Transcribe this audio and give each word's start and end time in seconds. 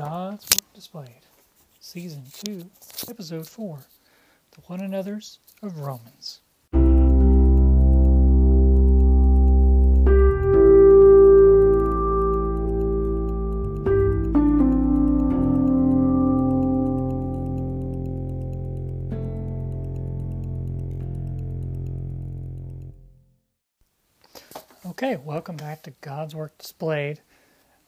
God's 0.00 0.44
Work 0.44 0.72
Displayed, 0.72 1.26
Season 1.78 2.24
2, 2.46 2.70
Episode 3.10 3.46
4 3.46 3.80
The 4.52 4.60
One 4.62 4.80
Another's 4.80 5.40
of 5.62 5.78
Romans. 5.78 6.40
Okay, 24.86 25.16
welcome 25.16 25.58
back 25.58 25.82
to 25.82 25.90
God's 26.00 26.34
Work 26.34 26.56
Displayed. 26.56 27.20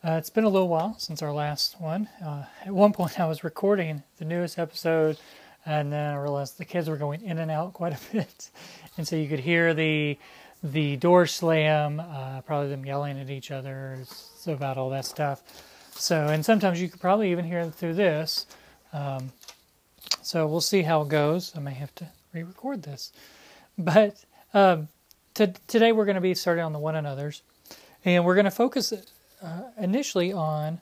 Uh, 0.05 0.15
it's 0.15 0.30
been 0.30 0.42
a 0.42 0.48
little 0.48 0.66
while 0.66 0.97
since 0.98 1.23
our 1.23 1.33
last 1.33 1.80
one. 1.80 2.09
Uh, 2.24 2.45
at 2.66 2.73
one 2.73 2.93
point, 2.93 3.20
I 3.20 3.27
was 3.27 3.45
recording 3.45 4.02
the 4.19 4.24
newest 4.24 4.59
episode, 4.59 5.16
and 5.65 5.93
then 5.93 6.15
I 6.15 6.16
realized 6.16 6.59
the 6.59 6.65
kids 6.65 6.88
were 6.88 6.97
going 6.97 7.23
in 7.23 7.38
and 7.38 7.52
out 7.52 7.73
quite 7.73 7.93
a 7.93 8.12
bit, 8.12 8.51
and 8.96 9.07
so 9.07 9.15
you 9.15 9.29
could 9.29 9.41
hear 9.41 9.74
the 9.74 10.19
the 10.65 10.96
door 10.96 11.27
slam, 11.27 11.98
uh, 11.98 12.41
probably 12.43 12.69
them 12.69 12.84
yelling 12.84 13.19
at 13.19 13.30
each 13.30 13.51
other 13.51 13.98
about 14.46 14.79
all 14.79 14.91
that 14.91 15.05
stuff. 15.05 15.43
So, 15.96 16.29
and 16.29 16.45
sometimes 16.45 16.80
you 16.80 16.88
could 16.88 17.01
probably 17.01 17.32
even 17.32 17.45
hear 17.45 17.59
it 17.60 17.74
through 17.74 17.95
this. 17.95 18.46
Um, 18.93 19.32
so 20.23 20.46
we'll 20.46 20.60
see 20.60 20.82
how 20.82 21.02
it 21.02 21.09
goes. 21.09 21.52
I 21.57 21.59
may 21.59 21.74
have 21.74 21.93
to 21.96 22.09
re-record 22.32 22.85
this, 22.85 23.13
but 23.76 24.24
um, 24.54 24.87
to, 25.35 25.48
today 25.66 25.91
we're 25.91 26.04
going 26.04 26.15
to 26.15 26.21
be 26.21 26.35
starting 26.35 26.65
on 26.65 26.73
the 26.73 26.79
one 26.79 26.95
another's, 26.95 27.43
and 28.04 28.24
we're 28.24 28.37
going 28.37 28.45
to 28.45 28.52
focus 28.52 28.93
uh, 29.43 29.62
initially 29.79 30.32
on 30.32 30.80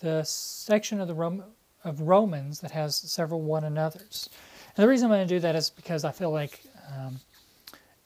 the 0.00 0.22
section 0.24 1.00
of 1.00 1.08
the 1.08 1.14
Rom- 1.14 1.44
of 1.84 2.00
Romans 2.02 2.60
that 2.60 2.70
has 2.70 2.96
several 2.96 3.40
one 3.40 3.64
another's. 3.64 4.28
And 4.76 4.84
the 4.84 4.88
reason 4.88 5.06
I'm 5.06 5.16
going 5.16 5.26
to 5.26 5.34
do 5.34 5.40
that 5.40 5.56
is 5.56 5.70
because 5.70 6.04
I 6.04 6.12
feel 6.12 6.30
like 6.30 6.60
um, 6.96 7.20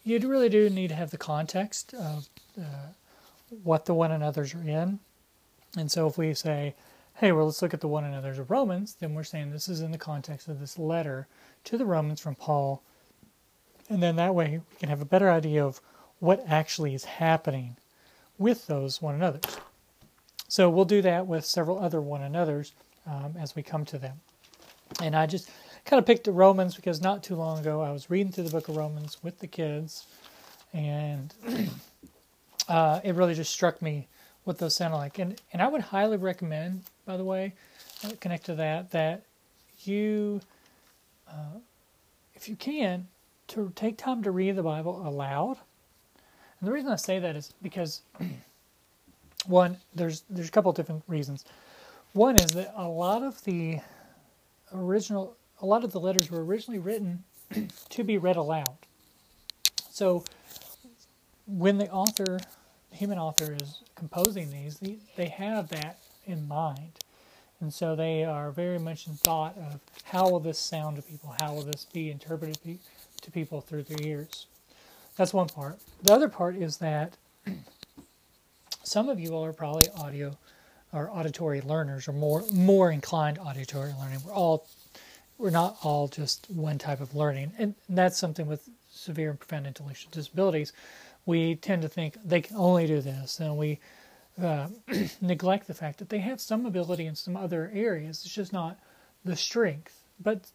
you 0.05 0.19
really 0.29 0.49
do 0.49 0.71
need 0.71 0.89
to 0.89 0.95
have 0.95 1.11
the 1.11 1.19
context 1.19 1.95
of 1.95 2.29
uh, 2.59 2.93
what 3.63 3.85
the 3.85 3.95
one 3.95 4.13
another's 4.13 4.55
are 4.55 4.69
in. 4.69 4.99
And 5.77 5.91
so 5.91 6.07
if 6.07 6.19
we 6.19 6.35
say, 6.35 6.75
hey, 7.15 7.33
well, 7.33 7.47
let's 7.47 7.63
look 7.63 7.75
at 7.75 7.81
the 7.81 7.89
one 7.89 8.05
another's 8.05 8.39
of 8.39 8.51
Romans, 8.51 8.97
then 8.99 9.15
we're 9.15 9.25
saying 9.25 9.51
this 9.51 9.69
is 9.69 9.81
in 9.81 9.93
the 9.93 9.99
context 9.99 10.49
of 10.49 10.61
this 10.61 10.79
letter 10.79 11.27
to 11.65 11.79
the 11.79 11.87
Romans 11.87 12.21
from 12.21 12.35
Paul. 12.35 12.83
And 13.89 14.03
then 14.03 14.17
that 14.17 14.35
way 14.35 14.61
we 14.71 14.77
can 14.79 14.89
have 14.89 15.01
a 15.01 15.07
better 15.07 15.31
idea 15.31 15.65
of 15.65 15.81
what 16.19 16.45
actually 16.49 16.95
is 16.95 17.05
happening 17.05 17.77
with 18.39 18.67
those 18.67 19.03
one 19.03 19.15
another's. 19.15 19.59
So 20.55 20.71
we'll 20.71 20.85
do 20.85 21.03
that 21.03 21.27
with 21.27 21.45
several 21.45 21.81
other 21.81 22.01
one 22.01 22.23
another's 22.23 22.75
um, 23.09 23.35
as 23.37 23.57
we 23.57 23.65
come 23.65 23.85
to 23.87 23.99
them. 23.99 24.21
And 25.03 25.17
I 25.17 25.27
just 25.27 25.51
kind 25.85 25.99
of 25.99 26.07
picked 26.07 26.29
Romans 26.29 26.77
because 26.77 27.03
not 27.03 27.25
too 27.25 27.35
long 27.35 27.59
ago 27.59 27.81
I 27.81 27.91
was 27.91 28.09
reading 28.09 28.31
through 28.31 28.45
the 28.45 28.51
book 28.51 28.69
of 28.69 28.77
Romans 28.77 29.19
with 29.21 29.41
the 29.41 29.49
kids, 29.49 30.07
and 30.73 31.35
uh, 32.69 33.01
it 33.03 33.17
really 33.17 33.35
just 33.35 33.53
struck 33.53 33.83
me 33.83 34.07
what 34.45 34.59
those 34.59 34.77
sounded 34.77 34.97
like. 34.97 35.19
And 35.19 35.41
and 35.53 35.61
I 35.61 35.67
would 35.67 35.81
highly 35.81 36.19
recommend, 36.19 36.85
by 37.05 37.17
the 37.17 37.25
way, 37.25 37.55
uh, 38.05 38.13
connect 38.21 38.47
to 38.47 38.55
that 38.55 38.93
that 38.93 39.25
you, 39.81 40.41
uh, 41.29 41.59
if 42.37 42.49
you 42.49 42.55
can, 42.55 43.09
to 43.49 43.73
take 43.75 43.99
time 43.99 44.23
to 44.23 44.31
read 44.31 44.55
the 44.55 44.63
Bible 44.63 45.05
aloud. 45.05 45.59
And 46.61 46.69
the 46.69 46.73
reason 46.73 46.93
I 46.93 46.97
say 46.97 47.19
that 47.19 47.35
is 47.35 47.53
because 47.61 48.03
one, 49.47 49.79
there's 49.95 50.25
there's 50.31 50.49
a 50.49 50.53
couple 50.53 50.71
of 50.71 50.77
different 50.77 51.03
reasons. 51.07 51.45
One 52.13 52.37
is 52.37 52.53
that 52.53 52.73
a 52.77 52.87
lot 52.87 53.23
of 53.23 53.43
the 53.45 53.81
original, 54.73 55.37
a 55.61 55.67
lot 55.67 55.85
of 55.85 55.93
the 55.93 56.01
letters 56.01 56.31
were 56.31 56.45
originally 56.45 56.79
written 56.79 57.25
to 57.91 58.05
be 58.05 58.19
read 58.19 58.37
aloud. 58.37 58.77
So 59.91 60.25
when 61.47 61.79
the 61.79 61.91
author, 61.91 62.39
human 62.91 63.19
author, 63.19 63.57
is 63.61 63.83
composing 63.95 64.51
these, 64.51 64.79
they, 64.79 64.99
they 65.17 65.27
have 65.27 65.69
that 65.71 65.99
in 66.27 66.47
mind. 66.47 66.93
And 67.61 67.73
so 67.73 67.97
they 67.97 68.25
are 68.25 68.51
very 68.51 68.79
much 68.79 69.07
in 69.07 69.15
thought 69.15 69.57
of 69.57 69.81
how 70.05 70.29
will 70.29 70.41
this 70.41 70.59
sound 70.59 70.97
to 70.97 71.03
people? 71.03 71.35
How 71.39 71.55
will 71.55 71.63
this 71.63 71.87
be 71.93 72.11
interpreted 72.11 72.79
to 73.23 73.31
people 73.31 73.61
through 73.61 73.85
their 73.85 74.07
ears? 74.07 74.47
That's 75.17 75.33
one 75.33 75.49
part. 75.49 75.79
The 76.03 76.13
other 76.13 76.29
part 76.29 76.57
is 76.57 76.79
that 76.79 77.17
some 78.95 79.09
of 79.09 79.19
you 79.19 79.35
all 79.35 79.45
are 79.45 79.53
probably 79.53 79.89
audio 79.97 80.39
or 80.93 81.11
auditory 81.11 81.61
learners 81.61 82.07
or 82.07 82.13
more 82.13 82.45
more 82.53 82.93
inclined 82.93 83.39
auditory 83.39 83.93
learning. 83.99 84.21
We're 84.25 84.33
all 84.33 84.69
we're 85.37 85.51
not 85.51 85.79
all 85.83 86.07
just 86.07 86.49
one 86.49 86.79
type 86.79 87.01
of 87.01 87.13
learning. 87.13 87.51
And 87.59 87.75
that's 87.89 88.17
something 88.17 88.47
with 88.47 88.69
severe 88.93 89.31
and 89.31 89.41
profound 89.41 89.67
intellectual 89.67 90.13
disabilities. 90.13 90.73
We 91.27 91.57
tend 91.57 91.83
to 91.83 91.89
think 91.89 92.19
they 92.25 92.41
can 92.41 92.57
only 92.57 92.87
do 92.87 93.01
this, 93.01 93.41
and 93.41 93.57
we 93.57 93.81
uh, 94.41 94.69
neglect 95.21 95.67
the 95.67 95.75
fact 95.75 95.99
that 95.99 96.09
they 96.09 96.21
have 96.21 96.41
some 96.41 96.65
ability 96.65 97.07
in 97.07 97.17
some 97.17 97.37
other 97.37 97.73
areas. 97.75 98.23
It's 98.25 98.33
just 98.33 98.53
not 98.53 98.79
the 99.25 99.35
strength. 99.35 100.05
But 100.23 100.53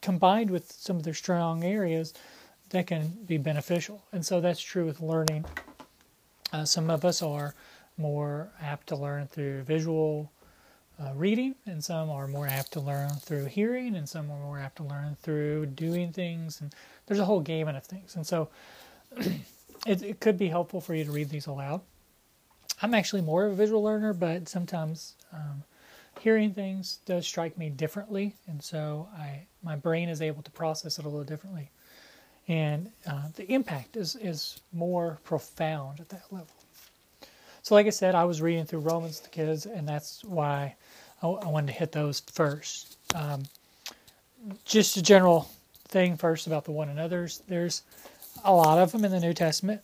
combined 0.00 0.50
with 0.50 0.72
some 0.72 0.96
of 0.96 1.02
their 1.02 1.12
strong 1.12 1.62
areas, 1.62 2.14
that 2.70 2.86
can 2.86 3.08
be 3.26 3.36
beneficial. 3.36 4.02
And 4.12 4.24
so 4.24 4.40
that's 4.40 4.62
true 4.62 4.86
with 4.86 5.02
learning. 5.02 5.44
Uh, 6.54 6.64
some 6.64 6.88
of 6.88 7.04
us 7.04 7.20
are 7.22 7.54
more 7.96 8.50
apt 8.60 8.88
to 8.88 8.96
learn 8.96 9.26
through 9.26 9.62
visual 9.62 10.32
uh, 11.00 11.12
reading, 11.14 11.54
and 11.66 11.82
some 11.82 12.10
are 12.10 12.26
more 12.28 12.46
apt 12.46 12.72
to 12.72 12.80
learn 12.80 13.10
through 13.10 13.46
hearing, 13.46 13.96
and 13.96 14.08
some 14.08 14.30
are 14.30 14.38
more 14.38 14.58
apt 14.58 14.76
to 14.76 14.84
learn 14.84 15.16
through 15.20 15.66
doing 15.66 16.12
things. 16.12 16.60
And 16.60 16.74
there's 17.06 17.20
a 17.20 17.24
whole 17.24 17.40
gamut 17.40 17.76
of 17.76 17.84
things. 17.84 18.16
And 18.16 18.26
so 18.26 18.48
it, 19.86 20.02
it 20.02 20.20
could 20.20 20.38
be 20.38 20.48
helpful 20.48 20.80
for 20.80 20.94
you 20.94 21.04
to 21.04 21.10
read 21.10 21.30
these 21.30 21.46
aloud. 21.46 21.80
I'm 22.80 22.94
actually 22.94 23.22
more 23.22 23.46
of 23.46 23.52
a 23.52 23.54
visual 23.54 23.82
learner, 23.82 24.12
but 24.12 24.48
sometimes 24.48 25.14
um, 25.32 25.62
hearing 26.20 26.52
things 26.52 26.98
does 27.06 27.26
strike 27.26 27.56
me 27.56 27.70
differently, 27.70 28.34
and 28.46 28.62
so 28.62 29.08
I 29.16 29.46
my 29.62 29.76
brain 29.76 30.08
is 30.08 30.20
able 30.20 30.42
to 30.42 30.50
process 30.50 30.98
it 30.98 31.04
a 31.04 31.08
little 31.08 31.24
differently, 31.24 31.70
and 32.48 32.90
uh, 33.06 33.28
the 33.36 33.50
impact 33.52 33.96
is 33.96 34.16
is 34.16 34.60
more 34.72 35.20
profound 35.24 36.00
at 36.00 36.08
that 36.08 36.24
level. 36.32 36.54
So, 37.62 37.76
like 37.76 37.86
I 37.86 37.90
said, 37.90 38.16
I 38.16 38.24
was 38.24 38.42
reading 38.42 38.64
through 38.64 38.80
Romans 38.80 39.20
to 39.20 39.30
kids, 39.30 39.66
and 39.66 39.88
that's 39.88 40.24
why 40.24 40.74
I, 41.22 41.28
I 41.28 41.48
wanted 41.48 41.68
to 41.68 41.72
hit 41.78 41.92
those 41.92 42.20
first. 42.20 42.98
Um, 43.14 43.44
just 44.64 44.96
a 44.96 45.02
general 45.02 45.48
thing 45.86 46.16
first 46.16 46.48
about 46.48 46.64
the 46.64 46.72
one 46.72 46.88
another's. 46.88 47.42
There's 47.46 47.82
a 48.44 48.52
lot 48.52 48.78
of 48.78 48.90
them 48.90 49.04
in 49.04 49.12
the 49.12 49.20
New 49.20 49.32
Testament. 49.32 49.80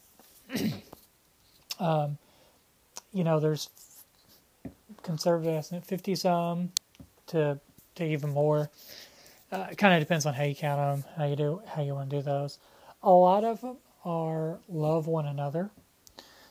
um, 1.79 2.19
you 3.13 3.23
know, 3.23 3.39
there's 3.39 3.71
conservative 5.03 5.55
estimate, 5.55 5.85
50 5.85 6.15
some 6.17 6.73
to, 7.29 7.61
to 7.95 8.05
even 8.05 8.31
more. 8.31 8.71
Uh, 9.53 9.69
it 9.71 9.79
kind 9.79 9.95
of 9.95 10.01
depends 10.01 10.27
on 10.27 10.35
how 10.35 10.43
you 10.43 10.55
count 10.55 10.79
them, 10.79 11.11
how 11.17 11.27
you 11.27 11.37
do, 11.37 11.63
how 11.67 11.83
you 11.83 11.95
want 11.95 12.11
to 12.11 12.17
do 12.17 12.23
those. 12.23 12.59
A 13.03 13.11
lot 13.11 13.45
of 13.45 13.61
them 13.61 13.77
are 14.05 14.59
love 14.69 15.07
one 15.07 15.27
another. 15.27 15.71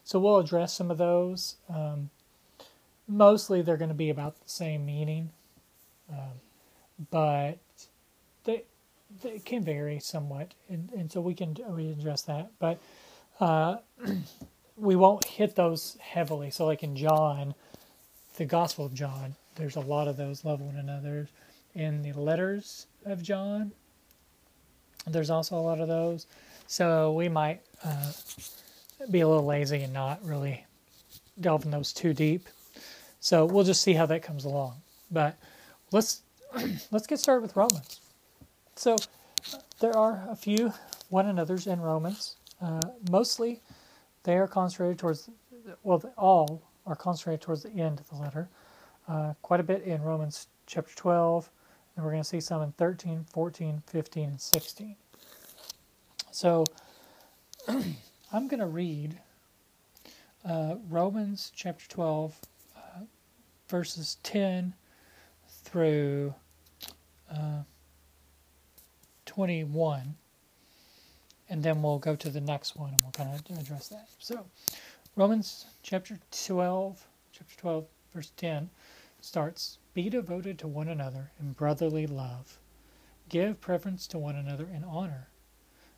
So 0.08 0.20
we'll 0.20 0.38
address 0.38 0.72
some 0.72 0.90
of 0.90 0.98
those. 0.98 1.58
Um, 1.68 2.12
mostly 3.10 3.62
they're 3.62 3.76
going 3.76 3.90
to 3.90 3.94
be 3.94 4.10
about 4.10 4.36
the 4.42 4.50
same 4.50 4.86
meaning, 4.86 5.32
um, 6.10 6.40
but 7.12 7.58
they 8.46 8.64
they 9.22 9.40
can 9.40 9.66
vary 9.66 10.00
somewhat, 10.00 10.54
and, 10.70 10.90
and 10.94 11.12
so 11.12 11.20
we 11.20 11.34
can 11.34 11.58
we 11.72 11.90
address 11.90 12.22
that. 12.22 12.52
But 12.58 12.80
uh, 13.42 13.80
we 14.78 14.96
won't 14.96 15.26
hit 15.26 15.58
those 15.58 15.98
heavily. 16.00 16.52
So 16.52 16.66
like 16.66 16.84
in 16.84 16.96
John, 16.96 17.54
the 18.38 18.46
Gospel 18.46 18.86
of 18.86 18.94
John, 18.94 19.36
there's 19.56 19.76
a 19.76 19.82
lot 19.82 20.08
of 20.08 20.16
those 20.16 20.46
love 20.46 20.62
one 20.62 20.78
another. 20.78 21.28
In 21.76 22.02
the 22.02 22.14
letters 22.14 22.88
of 23.06 23.22
John, 23.22 23.74
there's 25.06 25.30
also 25.30 25.58
a 25.58 25.60
lot 25.60 25.82
of 25.82 25.90
those. 25.90 26.28
So 26.66 27.12
we 27.12 27.28
might 27.28 27.60
uh, 27.84 28.14
be 29.10 29.22
a 29.22 29.28
little 29.28 29.46
lazy 29.46 29.84
and 29.84 29.94
not 29.94 30.24
really 30.24 30.66
delve 31.40 31.66
in 31.66 31.72
those 31.72 31.94
too 31.94 32.14
deep. 32.14 32.48
So 33.20 33.46
we'll 33.46 33.64
just 33.64 33.82
see 33.82 33.94
how 33.94 34.06
that 34.08 34.24
comes 34.24 34.46
along. 34.46 34.76
But 35.12 35.38
let's 35.92 36.22
let's 36.92 37.08
get 37.08 37.20
started 37.20 37.42
with 37.42 37.56
Romans. 37.56 38.02
So 38.76 38.96
there 39.80 39.96
are 39.96 40.24
a 40.30 40.36
few 40.36 40.74
one 41.10 41.28
another's 41.28 41.68
in 41.68 41.82
Romans. 41.82 42.36
Uh, 42.62 42.82
mostly, 43.10 43.62
they 44.24 44.38
are 44.38 44.48
concentrated 44.48 45.00
towards 45.00 45.30
well, 45.84 46.02
all 46.18 46.62
are 46.86 46.96
concentrated 46.96 47.42
towards 47.42 47.64
the 47.64 47.72
end 47.72 48.00
of 48.00 48.10
the 48.10 48.16
letter. 48.16 48.50
Uh, 49.08 49.34
quite 49.42 49.60
a 49.60 49.64
bit 49.64 49.84
in 49.84 50.02
Romans 50.02 50.48
chapter 50.66 50.94
12, 50.96 51.50
and 51.96 52.06
we're 52.06 52.12
going 52.12 52.24
to 52.24 52.28
see 52.28 52.40
some 52.40 52.62
in 52.62 52.72
13, 52.74 53.26
14, 53.32 53.84
15, 53.88 54.30
and 54.30 54.42
16. 54.42 54.96
So 56.32 56.66
I'm 58.32 58.50
going 58.50 58.60
to 58.60 58.68
read 58.68 59.20
uh, 60.44 60.76
Romans 60.90 61.50
chapter 61.56 61.88
12, 61.88 62.36
uh, 62.76 62.80
verses 63.70 64.18
10 64.24 64.74
through 65.64 66.34
uh, 67.32 67.62
21, 69.26 70.16
and 71.50 71.64
then 71.64 71.82
we'll 71.82 72.00
go 72.00 72.18
to 72.18 72.30
the 72.30 72.42
next 72.42 72.76
one 72.76 72.94
and 72.94 73.02
we'll 73.02 73.12
kind 73.12 73.34
of 73.34 73.58
address 73.58 73.88
that. 73.88 74.10
So, 74.20 74.46
Romans 75.16 75.66
chapter 75.82 76.20
12, 76.46 77.08
chapter 77.32 77.56
12, 77.58 77.86
verse 78.14 78.32
10 78.36 78.70
starts 79.22 79.78
Be 79.94 80.10
devoted 80.10 80.60
to 80.60 80.68
one 80.68 80.90
another 80.90 81.32
in 81.40 81.54
brotherly 81.54 82.06
love. 82.06 82.60
Give 83.30 83.60
preference 83.62 84.06
to 84.08 84.18
one 84.18 84.36
another 84.36 84.66
in 84.66 84.84
honor, 84.84 85.30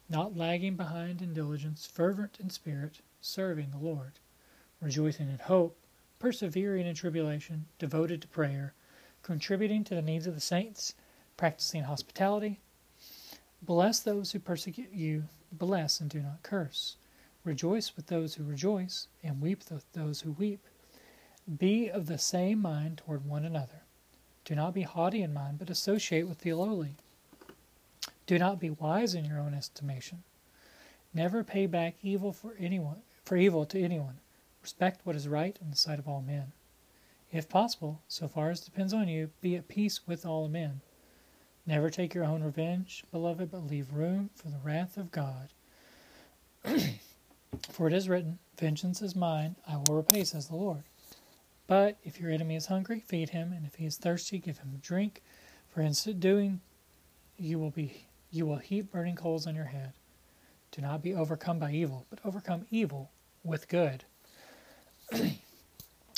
not 0.09 0.35
lagging 0.35 0.75
behind 0.75 1.21
in 1.21 1.33
diligence, 1.33 1.85
fervent 1.85 2.39
in 2.39 2.49
spirit, 2.49 2.99
serving 3.21 3.71
the 3.71 3.77
Lord, 3.77 4.13
rejoicing 4.81 5.29
in 5.29 5.37
hope, 5.37 5.77
persevering 6.17 6.87
in 6.87 6.95
tribulation, 6.95 7.65
devoted 7.77 8.21
to 8.21 8.27
prayer, 8.27 8.73
contributing 9.21 9.83
to 9.83 9.95
the 9.95 10.01
needs 10.01 10.25
of 10.25 10.33
the 10.33 10.41
saints, 10.41 10.95
practicing 11.37 11.83
hospitality. 11.83 12.59
Bless 13.61 13.99
those 13.99 14.31
who 14.31 14.39
persecute 14.39 14.91
you, 14.91 15.25
bless 15.51 15.99
and 15.99 16.09
do 16.09 16.21
not 16.21 16.43
curse. 16.43 16.95
Rejoice 17.43 17.95
with 17.95 18.07
those 18.07 18.35
who 18.35 18.43
rejoice, 18.43 19.07
and 19.23 19.41
weep 19.41 19.63
with 19.69 19.85
those 19.93 20.21
who 20.21 20.31
weep. 20.31 20.65
Be 21.57 21.89
of 21.89 22.07
the 22.07 22.17
same 22.17 22.61
mind 22.61 22.97
toward 22.97 23.25
one 23.25 23.45
another. 23.45 23.83
Do 24.45 24.55
not 24.55 24.73
be 24.73 24.81
haughty 24.81 25.21
in 25.21 25.33
mind, 25.33 25.59
but 25.59 25.69
associate 25.69 26.27
with 26.27 26.39
the 26.39 26.53
lowly. 26.53 26.95
Do 28.29 28.37
not 28.37 28.59
be 28.59 28.69
wise 28.69 29.15
in 29.15 29.25
your 29.25 29.39
own 29.39 29.55
estimation. 29.55 30.21
Never 31.15 31.43
pay 31.43 31.65
back 31.65 31.95
evil 32.03 32.31
for 32.31 32.53
anyone 32.59 33.01
for 33.25 33.35
evil 33.35 33.65
to 33.65 33.81
anyone. 33.81 34.19
Respect 34.61 35.03
what 35.03 35.15
is 35.15 35.27
right 35.27 35.57
in 35.59 35.71
the 35.71 35.75
sight 35.75 35.97
of 35.97 36.07
all 36.07 36.21
men. 36.21 36.51
If 37.31 37.49
possible, 37.49 38.03
so 38.07 38.27
far 38.27 38.51
as 38.51 38.59
depends 38.59 38.93
on 38.93 39.07
you, 39.07 39.31
be 39.41 39.55
at 39.55 39.67
peace 39.67 40.05
with 40.05 40.27
all 40.27 40.47
men. 40.47 40.81
Never 41.65 41.89
take 41.89 42.13
your 42.13 42.23
own 42.23 42.43
revenge, 42.43 43.03
beloved, 43.11 43.49
but 43.49 43.65
leave 43.65 43.93
room 43.93 44.29
for 44.35 44.49
the 44.49 44.59
wrath 44.63 44.95
of 44.95 45.09
God. 45.09 45.49
for 47.71 47.87
it 47.87 47.93
is 47.93 48.07
written, 48.07 48.37
Vengeance 48.59 49.01
is 49.01 49.15
mine, 49.15 49.55
I 49.67 49.77
will 49.77 49.95
repay, 49.95 50.23
says 50.23 50.49
the 50.49 50.55
Lord. 50.55 50.83
But 51.65 51.97
if 52.03 52.19
your 52.19 52.29
enemy 52.29 52.57
is 52.57 52.67
hungry, 52.67 52.99
feed 52.99 53.29
him, 53.29 53.51
and 53.51 53.65
if 53.65 53.73
he 53.73 53.87
is 53.87 53.97
thirsty, 53.97 54.37
give 54.37 54.59
him 54.59 54.79
drink. 54.83 55.23
For 55.67 55.81
in 55.81 55.95
so 55.95 56.13
doing, 56.13 56.61
you 57.35 57.57
will 57.57 57.71
be 57.71 58.05
you 58.31 58.45
will 58.45 58.57
heap 58.57 58.91
burning 58.91 59.15
coals 59.15 59.47
on 59.47 59.55
your 59.55 59.65
head. 59.65 59.93
Do 60.71 60.81
not 60.81 61.01
be 61.01 61.15
overcome 61.15 61.59
by 61.59 61.71
evil, 61.71 62.05
but 62.09 62.19
overcome 62.23 62.67
evil 62.69 63.11
with 63.43 63.67
good. 63.67 64.03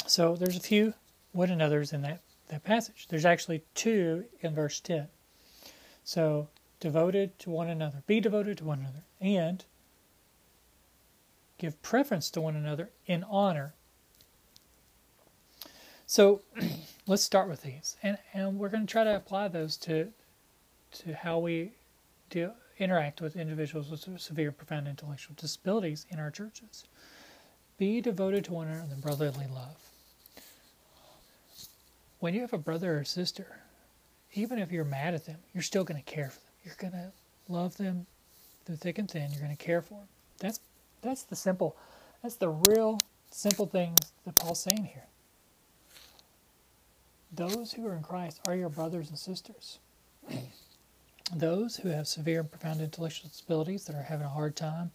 so 0.06 0.36
there's 0.36 0.58
a 0.58 0.62
few 0.62 0.94
one 1.32 1.50
another's 1.50 1.94
in 1.94 2.02
that, 2.02 2.22
that 2.50 2.64
passage. 2.64 3.08
There's 3.10 3.26
actually 3.26 3.64
two 3.74 4.26
in 4.42 4.54
verse 4.54 4.80
10. 4.82 5.08
So 6.04 6.50
devoted 6.80 7.38
to 7.40 7.50
one 7.50 7.70
another, 7.70 8.04
be 8.08 8.20
devoted 8.20 8.58
to 8.58 8.66
one 8.66 8.80
another, 8.80 9.04
and 9.22 9.64
give 11.58 11.82
preference 11.82 12.30
to 12.32 12.42
one 12.42 12.56
another 12.56 12.90
in 13.06 13.24
honor. 13.24 13.74
So 16.06 16.42
let's 17.08 17.24
start 17.24 17.48
with 17.48 17.62
these, 17.62 17.96
and, 18.04 18.18
and 18.34 18.60
we're 18.60 18.70
going 18.70 18.86
to 18.86 18.92
try 18.92 19.06
to 19.06 19.16
apply 19.16 19.48
those 19.48 19.78
to 19.78 20.12
to 20.94 21.14
how 21.14 21.40
we 21.40 21.72
deal, 22.32 22.56
interact 22.80 23.22
with 23.22 23.36
individuals 23.36 23.90
with 23.92 24.20
severe, 24.20 24.52
profound 24.52 24.88
intellectual 24.88 25.36
disabilities 25.36 26.08
in 26.10 26.20
our 26.20 26.32
churches. 26.32 26.86
Be 27.78 28.02
devoted 28.02 28.46
to 28.46 28.54
one 28.54 28.68
another 28.68 28.94
in 28.94 29.00
brotherly 29.00 29.46
love. 29.54 29.78
When 32.20 32.34
you 32.34 32.42
have 32.42 32.54
a 32.54 32.58
brother 32.58 32.98
or 32.98 33.04
sister, 33.04 33.60
even 34.34 34.60
if 34.60 34.72
you're 34.72 34.86
mad 34.86 35.14
at 35.14 35.26
them, 35.26 35.38
you're 35.54 35.64
still 35.64 35.84
going 35.84 36.02
to 36.02 36.12
care 36.12 36.30
for 36.30 36.40
them. 36.40 36.50
You're 36.64 36.76
going 36.78 36.94
to 36.94 37.12
love 37.48 37.78
them 37.78 38.06
through 38.66 38.78
thick 38.78 38.98
and 38.98 39.10
thin. 39.10 39.32
You're 39.32 39.42
going 39.42 39.56
to 39.56 39.64
care 39.64 39.82
for 39.82 39.96
them. 39.96 40.08
That's 40.40 40.60
that's 41.02 41.24
the 41.24 41.36
simple, 41.36 41.76
that's 42.22 42.36
the 42.36 42.50
real 42.50 43.00
simple 43.32 43.66
things 43.66 43.98
that 44.26 44.36
Paul's 44.36 44.62
saying 44.62 44.86
here. 44.86 45.06
Those 47.34 47.74
who 47.74 47.88
are 47.88 47.96
in 47.96 48.04
Christ 48.04 48.40
are 48.48 48.56
your 48.56 48.70
brothers 48.70 49.10
and 49.10 49.18
sisters. 49.18 49.80
Those 51.36 51.78
who 51.78 51.90
have 51.90 52.08
severe 52.08 52.42
and 52.42 52.52
profound 52.52 52.82
intellectual 52.82 53.30
disabilities 53.30 53.86
that 53.86 53.96
are 53.96 54.02
having 54.02 54.26
a 54.26 54.30
hard 54.30 54.56
time, 54.56 54.92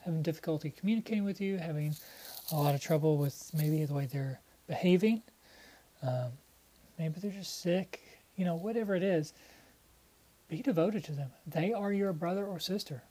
having 0.00 0.22
difficulty 0.22 0.70
communicating 0.70 1.24
with 1.24 1.40
you, 1.40 1.58
having 1.58 1.96
a 2.52 2.56
lot 2.56 2.74
of 2.74 2.80
trouble 2.80 3.16
with 3.16 3.50
maybe 3.54 3.84
the 3.84 3.94
way 3.94 4.06
they're 4.06 4.40
behaving, 4.68 5.22
um, 6.02 6.30
maybe 6.98 7.18
they're 7.20 7.30
just 7.32 7.60
sick, 7.60 8.00
you 8.36 8.44
know, 8.44 8.54
whatever 8.54 8.94
it 8.94 9.02
is, 9.02 9.32
be 10.48 10.62
devoted 10.62 11.04
to 11.04 11.12
them. 11.12 11.30
They 11.46 11.72
are 11.72 11.92
your 11.92 12.12
brother 12.12 12.44
or 12.46 12.60
sister. 12.60 13.02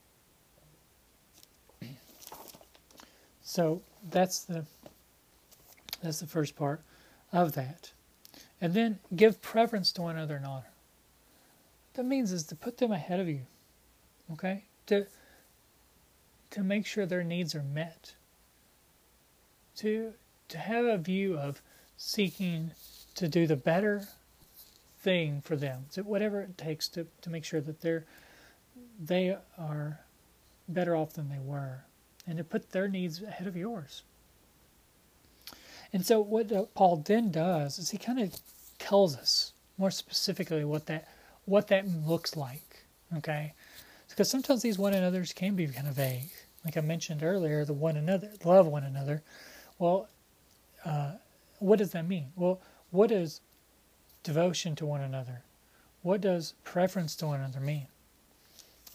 So 3.41 3.81
that's 4.11 4.43
the 4.43 4.63
that's 6.03 6.19
the 6.19 6.27
first 6.27 6.55
part 6.55 6.81
of 7.33 7.53
that. 7.53 7.91
And 8.61 8.73
then 8.73 8.99
give 9.15 9.41
preference 9.41 9.91
to 9.93 10.03
one 10.03 10.15
another 10.17 10.37
in 10.37 10.45
honor 10.45 10.71
that 11.93 12.05
means 12.05 12.31
is 12.31 12.43
to 12.45 12.55
put 12.55 12.77
them 12.77 12.91
ahead 12.91 13.19
of 13.19 13.27
you. 13.27 13.41
Okay? 14.33 14.65
To 14.87 15.05
to 16.51 16.63
make 16.63 16.85
sure 16.85 17.05
their 17.05 17.23
needs 17.23 17.53
are 17.55 17.63
met. 17.63 18.13
To 19.77 20.13
to 20.49 20.57
have 20.57 20.85
a 20.85 20.97
view 20.97 21.37
of 21.37 21.61
seeking 21.97 22.71
to 23.15 23.27
do 23.27 23.45
the 23.45 23.55
better 23.55 24.07
thing 25.01 25.41
for 25.41 25.55
them. 25.55 25.85
So 25.89 26.03
whatever 26.03 26.41
it 26.41 26.57
takes 26.57 26.87
to, 26.89 27.07
to 27.21 27.29
make 27.29 27.45
sure 27.45 27.61
that 27.61 27.81
they're 27.81 28.05
they 28.99 29.37
are 29.57 29.99
better 30.67 30.95
off 30.95 31.13
than 31.13 31.29
they 31.29 31.39
were. 31.39 31.83
And 32.27 32.37
to 32.37 32.43
put 32.43 32.71
their 32.71 32.87
needs 32.87 33.21
ahead 33.21 33.47
of 33.47 33.55
yours. 33.55 34.03
And 35.91 36.05
so 36.05 36.19
what 36.19 36.51
uh, 36.51 36.65
Paul 36.75 36.97
then 36.97 37.31
does 37.31 37.79
is 37.79 37.89
he 37.89 37.97
kind 37.97 38.19
of 38.19 38.35
tells 38.77 39.15
us 39.15 39.53
more 39.77 39.89
specifically 39.89 40.63
what 40.63 40.85
that 40.85 41.07
what 41.45 41.67
that 41.67 41.87
looks 41.87 42.35
like. 42.35 42.85
Okay, 43.17 43.53
because 44.09 44.29
sometimes 44.29 44.61
these 44.61 44.77
one 44.77 44.93
another's 44.93 45.33
can 45.33 45.55
be 45.55 45.67
kind 45.67 45.87
of 45.87 45.95
vague. 45.95 46.29
Like 46.65 46.77
I 46.77 46.81
mentioned 46.81 47.23
earlier, 47.23 47.65
the 47.65 47.73
one 47.73 47.97
another, 47.97 48.31
love 48.43 48.67
one 48.67 48.83
another. 48.83 49.23
Well, 49.77 50.09
uh, 50.83 51.13
what 51.59 51.79
does 51.79 51.91
that 51.91 52.07
mean? 52.07 52.27
Well, 52.35 52.61
what 52.91 53.09
does 53.09 53.41
devotion 54.23 54.75
to 54.75 54.85
one 54.85 55.01
another? 55.01 55.43
What 56.01 56.21
does 56.21 56.53
preference 56.63 57.15
to 57.17 57.27
one 57.27 57.39
another 57.39 57.59
mean? 57.59 57.87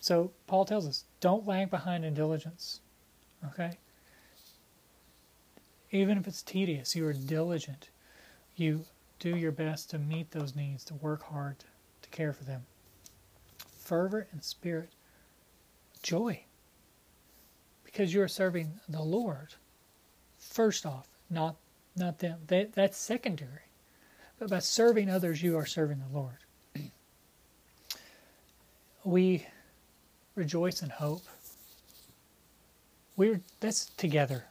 So 0.01 0.33
Paul 0.47 0.65
tells 0.65 0.87
us, 0.87 1.05
don't 1.21 1.47
lag 1.47 1.71
behind 1.71 2.05
in 2.05 2.13
diligence. 2.15 2.81
Okay? 3.47 3.79
Even 5.91 6.19
if 6.19 6.27
it's 6.27 6.43
tedious, 6.43 6.95
you 6.95 7.07
are 7.07 7.13
diligent. 7.13 7.89
You 8.57 8.85
do 9.19 9.37
your 9.37 9.53
best 9.53 9.91
to 9.91 9.99
meet 9.99 10.31
those 10.31 10.55
needs, 10.55 10.85
to 10.85 10.95
work 10.95 11.23
hard, 11.23 11.57
care 12.15 12.33
for 12.33 12.45
them. 12.45 12.65
Fervor 13.59 14.27
and 14.33 14.43
spirit, 14.43 14.91
joy, 16.03 16.41
because 17.85 18.15
you're 18.15 18.29
serving 18.29 18.81
the 18.89 19.03
Lord. 19.03 19.55
First 20.39 20.87
off, 20.87 21.09
not 21.29 21.57
not 21.97 22.19
them. 22.19 22.39
That's 22.47 22.97
secondary. 22.97 23.69
But 24.39 24.51
by 24.51 24.61
serving 24.61 25.11
others, 25.11 25.43
you 25.43 25.57
are 25.59 25.67
serving 25.67 25.99
the 26.01 26.19
Lord. 26.19 26.39
we 29.05 29.47
rejoice 30.35 30.83
in 30.83 30.91
hope. 30.91 31.23
We're 33.17 33.41
that's 33.61 33.87
together. 33.87 34.47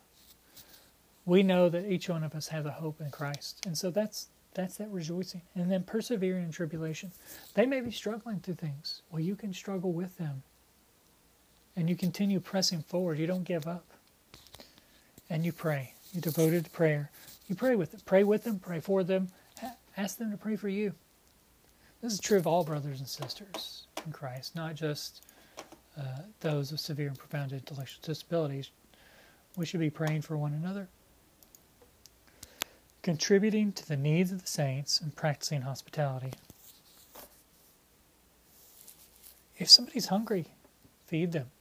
We 1.25 1.41
know 1.43 1.69
that 1.69 1.89
each 1.89 2.09
one 2.09 2.23
of 2.23 2.35
us 2.35 2.49
has 2.49 2.65
a 2.65 2.71
hope 2.71 2.99
in 3.01 3.09
Christ, 3.09 3.65
and 3.65 3.77
so 3.77 3.89
that's 3.89 4.27
that's 4.55 4.77
that 4.77 4.89
rejoicing. 4.89 5.41
And 5.55 5.71
then 5.71 5.83
persevering 5.83 6.43
in 6.43 6.51
tribulation. 6.51 7.11
They 7.53 7.65
may 7.65 7.81
be 7.81 7.91
struggling 7.91 8.39
through 8.39 8.55
things. 8.55 9.01
Well, 9.11 9.21
you 9.21 9.35
can 9.35 9.53
struggle 9.53 9.91
with 9.91 10.17
them. 10.17 10.43
And 11.75 11.89
you 11.89 11.95
continue 11.95 12.39
pressing 12.39 12.81
forward. 12.81 13.17
You 13.17 13.27
don't 13.27 13.43
give 13.43 13.67
up. 13.67 13.85
And 15.29 15.43
you 15.45 15.51
pray. 15.51 15.93
You're 16.11 16.21
devoted 16.21 16.65
to 16.65 16.69
prayer. 16.69 17.09
You 17.47 17.55
pray 17.55 17.75
with 17.75 17.91
them. 17.91 18.01
Pray 18.05 18.23
with 18.23 18.43
them. 18.43 18.59
Pray 18.59 18.79
for 18.79 19.03
them. 19.03 19.29
Ask 19.97 20.17
them 20.17 20.31
to 20.31 20.37
pray 20.37 20.55
for 20.55 20.69
you. 20.69 20.93
This 22.01 22.13
is 22.13 22.19
true 22.19 22.37
of 22.37 22.45
all 22.45 22.63
brothers 22.63 22.99
and 22.99 23.07
sisters 23.07 23.87
in 24.05 24.11
Christ, 24.11 24.55
not 24.55 24.75
just 24.75 25.25
uh, 25.97 26.23
those 26.41 26.71
with 26.71 26.81
severe 26.81 27.07
and 27.07 27.17
profound 27.17 27.53
intellectual 27.53 28.01
disabilities. 28.03 28.71
We 29.55 29.65
should 29.65 29.79
be 29.79 29.89
praying 29.89 30.23
for 30.23 30.37
one 30.37 30.53
another 30.53 30.89
contributing 33.03 33.73
to 33.73 33.87
the 33.87 33.97
needs 33.97 34.31
of 34.31 34.41
the 34.41 34.47
saints 34.47 34.99
and 34.99 35.15
practicing 35.15 35.61
hospitality. 35.61 36.31
If 39.57 39.69
somebody's 39.69 40.07
hungry, 40.07 40.47
feed 41.05 41.33
them. 41.33 41.51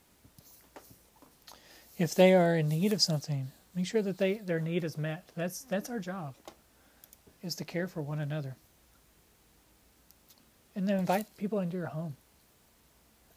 If 1.97 2.15
they 2.15 2.33
are 2.33 2.55
in 2.55 2.69
need 2.69 2.91
of 2.91 3.01
something, 3.01 3.51
make 3.75 3.85
sure 3.85 4.01
that 4.01 4.17
they 4.17 4.35
their 4.35 4.59
need 4.59 4.83
is 4.83 4.97
met. 4.97 5.29
That's 5.35 5.61
that's 5.61 5.89
our 5.89 5.99
job. 5.99 6.33
Is 7.43 7.55
to 7.55 7.65
care 7.65 7.87
for 7.87 8.01
one 8.01 8.19
another. 8.19 8.55
And 10.75 10.87
then 10.87 10.97
invite 10.97 11.27
people 11.37 11.59
into 11.59 11.77
your 11.77 11.87
home. 11.87 12.15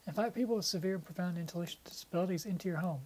Invite 0.07 0.35
people 0.35 0.57
with 0.57 0.65
severe 0.65 0.95
and 0.95 1.05
profound 1.05 1.37
intellectual 1.37 1.81
disabilities 1.85 2.47
into 2.47 2.69
your 2.69 2.79
home. 2.79 3.01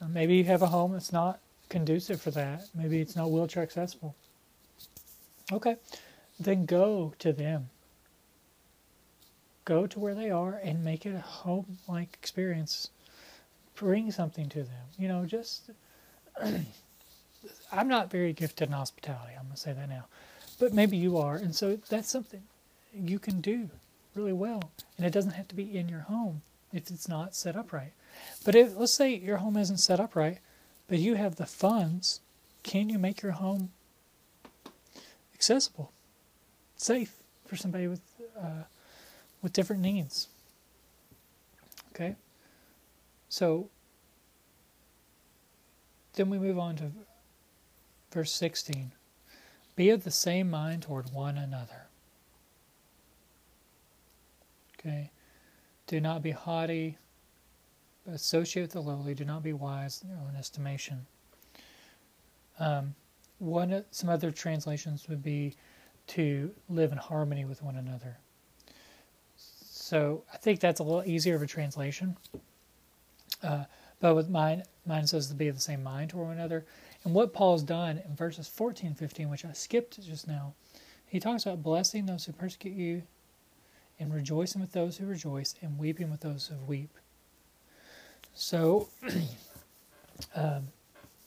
Uh, 0.00 0.08
maybe 0.08 0.36
you 0.36 0.44
have 0.44 0.62
a 0.62 0.68
home 0.68 0.92
that's 0.92 1.12
not 1.12 1.40
conducive 1.70 2.20
for 2.20 2.30
that. 2.32 2.64
Maybe 2.74 3.00
it's 3.00 3.16
not 3.16 3.30
wheelchair 3.30 3.62
accessible. 3.62 4.14
Okay, 5.50 5.76
then 6.38 6.66
go 6.66 7.14
to 7.18 7.32
them. 7.32 7.70
Go 9.64 9.86
to 9.86 9.98
where 9.98 10.14
they 10.14 10.30
are 10.30 10.60
and 10.62 10.84
make 10.84 11.06
it 11.06 11.14
a 11.14 11.20
home 11.20 11.78
like 11.88 12.12
experience. 12.20 12.90
Bring 13.74 14.10
something 14.10 14.48
to 14.50 14.62
them. 14.62 14.84
You 14.98 15.08
know, 15.08 15.24
just. 15.24 15.70
I'm 17.72 17.88
not 17.88 18.10
very 18.10 18.32
gifted 18.32 18.68
in 18.68 18.74
hospitality, 18.74 19.32
I'm 19.36 19.44
going 19.44 19.54
to 19.54 19.60
say 19.60 19.72
that 19.72 19.88
now. 19.88 20.06
But 20.58 20.74
maybe 20.74 20.96
you 20.96 21.18
are. 21.18 21.36
And 21.36 21.54
so 21.54 21.78
that's 21.88 22.10
something 22.10 22.42
you 22.92 23.18
can 23.18 23.40
do 23.40 23.70
really 24.14 24.32
well. 24.32 24.70
And 24.96 25.06
it 25.06 25.12
doesn't 25.12 25.32
have 25.32 25.48
to 25.48 25.54
be 25.54 25.76
in 25.76 25.88
your 25.88 26.00
home 26.00 26.42
if 26.72 26.90
it's 26.90 27.08
not 27.08 27.34
set 27.34 27.56
up 27.56 27.72
right. 27.72 27.92
But 28.44 28.54
if, 28.54 28.76
let's 28.76 28.92
say 28.92 29.14
your 29.14 29.38
home 29.38 29.56
isn't 29.56 29.78
set 29.78 30.00
up 30.00 30.14
right, 30.14 30.38
but 30.90 30.98
you 30.98 31.14
have 31.14 31.36
the 31.36 31.46
funds, 31.46 32.20
can 32.64 32.90
you 32.90 32.98
make 32.98 33.22
your 33.22 33.30
home 33.30 33.70
accessible, 35.32 35.92
safe 36.76 37.14
for 37.46 37.54
somebody 37.54 37.86
with 37.86 38.00
uh, 38.36 38.64
with 39.40 39.52
different 39.52 39.82
needs? 39.82 40.26
Okay, 41.94 42.16
so 43.28 43.68
then 46.14 46.28
we 46.28 46.40
move 46.40 46.58
on 46.58 46.74
to 46.74 46.90
verse 48.10 48.32
16. 48.32 48.90
Be 49.76 49.90
of 49.90 50.02
the 50.02 50.10
same 50.10 50.50
mind 50.50 50.82
toward 50.82 51.12
one 51.12 51.38
another. 51.38 51.86
Okay. 54.76 55.12
Do 55.86 56.00
not 56.00 56.20
be 56.22 56.32
haughty, 56.32 56.98
but 58.04 58.14
associate 58.14 58.62
with 58.62 58.72
the 58.72 58.80
lowly. 58.80 59.14
Do 59.14 59.24
not 59.24 59.42
be 59.42 59.52
wise 59.52 60.02
in 60.02 60.10
your 60.10 60.18
own 60.18 60.36
estimation. 60.36 61.06
Um, 62.58 62.94
one, 63.38 63.84
some 63.90 64.10
other 64.10 64.30
translations 64.30 65.08
would 65.08 65.22
be 65.22 65.56
to 66.08 66.50
live 66.68 66.92
in 66.92 66.98
harmony 66.98 67.44
with 67.44 67.62
one 67.62 67.76
another. 67.76 68.18
So 69.36 70.22
I 70.32 70.36
think 70.36 70.60
that's 70.60 70.80
a 70.80 70.82
little 70.82 71.04
easier 71.04 71.34
of 71.34 71.42
a 71.42 71.46
translation. 71.46 72.16
Uh, 73.42 73.64
but 74.00 74.14
with 74.14 74.28
mine, 74.28 74.62
mine 74.86 75.06
says 75.06 75.28
to 75.28 75.34
be 75.34 75.48
of 75.48 75.54
the 75.54 75.60
same 75.60 75.82
mind 75.82 76.10
toward 76.10 76.28
one 76.28 76.36
another. 76.36 76.64
And 77.04 77.14
what 77.14 77.32
Paul's 77.32 77.62
done 77.62 78.00
in 78.04 78.14
verses 78.14 78.48
14 78.48 78.94
15, 78.94 79.28
which 79.30 79.44
I 79.44 79.52
skipped 79.52 80.00
just 80.02 80.28
now, 80.28 80.54
he 81.06 81.18
talks 81.18 81.44
about 81.44 81.62
blessing 81.62 82.06
those 82.06 82.24
who 82.24 82.32
persecute 82.32 82.76
you 82.76 83.02
and 83.98 84.14
rejoicing 84.14 84.60
with 84.60 84.72
those 84.72 84.96
who 84.96 85.06
rejoice 85.06 85.54
and 85.60 85.78
weeping 85.78 86.10
with 86.10 86.20
those 86.20 86.46
who 86.46 86.56
weep. 86.64 86.96
So, 88.34 88.88
um, 90.34 90.68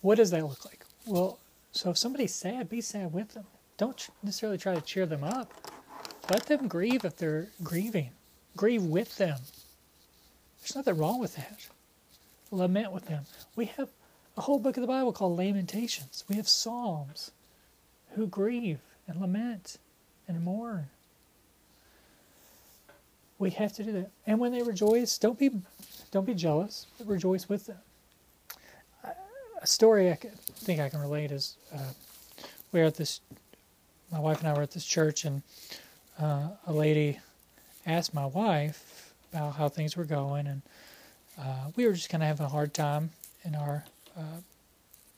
what 0.01 0.15
does 0.15 0.31
that 0.31 0.43
look 0.43 0.65
like? 0.65 0.85
Well, 1.05 1.39
so 1.71 1.89
if 1.89 1.97
somebody's 1.97 2.33
sad, 2.33 2.69
be 2.69 2.81
sad 2.81 3.13
with 3.13 3.33
them. 3.33 3.45
Don't 3.77 4.09
necessarily 4.21 4.57
try 4.57 4.75
to 4.75 4.81
cheer 4.81 5.05
them 5.05 5.23
up. 5.23 5.51
Let 6.29 6.45
them 6.45 6.67
grieve 6.67 7.03
if 7.03 7.17
they're 7.17 7.49
grieving. 7.63 8.11
Grieve 8.55 8.83
with 8.83 9.17
them. 9.17 9.39
There's 10.61 10.75
nothing 10.75 10.97
wrong 10.97 11.19
with 11.19 11.35
that. 11.35 11.67
Lament 12.51 12.91
with 12.91 13.05
them. 13.05 13.23
We 13.55 13.65
have 13.65 13.89
a 14.37 14.41
whole 14.41 14.59
book 14.59 14.77
of 14.77 14.81
the 14.81 14.87
Bible 14.87 15.11
called 15.11 15.37
Lamentations. 15.37 16.23
We 16.29 16.35
have 16.35 16.47
Psalms 16.47 17.31
who 18.15 18.27
grieve 18.27 18.79
and 19.07 19.19
lament 19.19 19.77
and 20.27 20.43
mourn. 20.43 20.87
We 23.39 23.49
have 23.51 23.73
to 23.73 23.83
do 23.83 23.91
that. 23.93 24.11
And 24.25 24.39
when 24.39 24.51
they 24.51 24.61
rejoice, 24.61 25.17
don't 25.17 25.37
be 25.37 25.51
don't 26.13 26.25
be 26.25 26.35
jealous, 26.35 26.85
but 26.99 27.07
rejoice 27.07 27.49
with 27.49 27.65
them. 27.65 27.79
A 29.59 29.65
story 29.65 30.11
I 30.11 30.15
think 30.15 30.79
I 30.79 30.87
can 30.87 31.01
relate 31.01 31.31
is 31.31 31.57
uh, 31.73 31.91
we 32.71 32.81
at 32.81 32.95
this. 32.95 33.19
My 34.11 34.19
wife 34.19 34.39
and 34.39 34.47
I 34.47 34.53
were 34.53 34.61
at 34.61 34.69
this 34.69 34.85
church, 34.85 35.25
and 35.25 35.41
uh, 36.21 36.49
a 36.67 36.71
lady 36.71 37.19
asked 37.87 38.13
my 38.13 38.27
wife 38.27 39.15
about 39.31 39.55
how 39.55 39.67
things 39.69 39.97
were 39.97 40.03
going, 40.03 40.45
and 40.45 40.61
uh, 41.39 41.71
we 41.75 41.87
were 41.87 41.93
just 41.93 42.09
kind 42.09 42.21
of 42.21 42.27
having 42.27 42.45
a 42.45 42.49
hard 42.49 42.75
time 42.75 43.09
in 43.43 43.55
our 43.55 43.83
uh, 44.15 44.37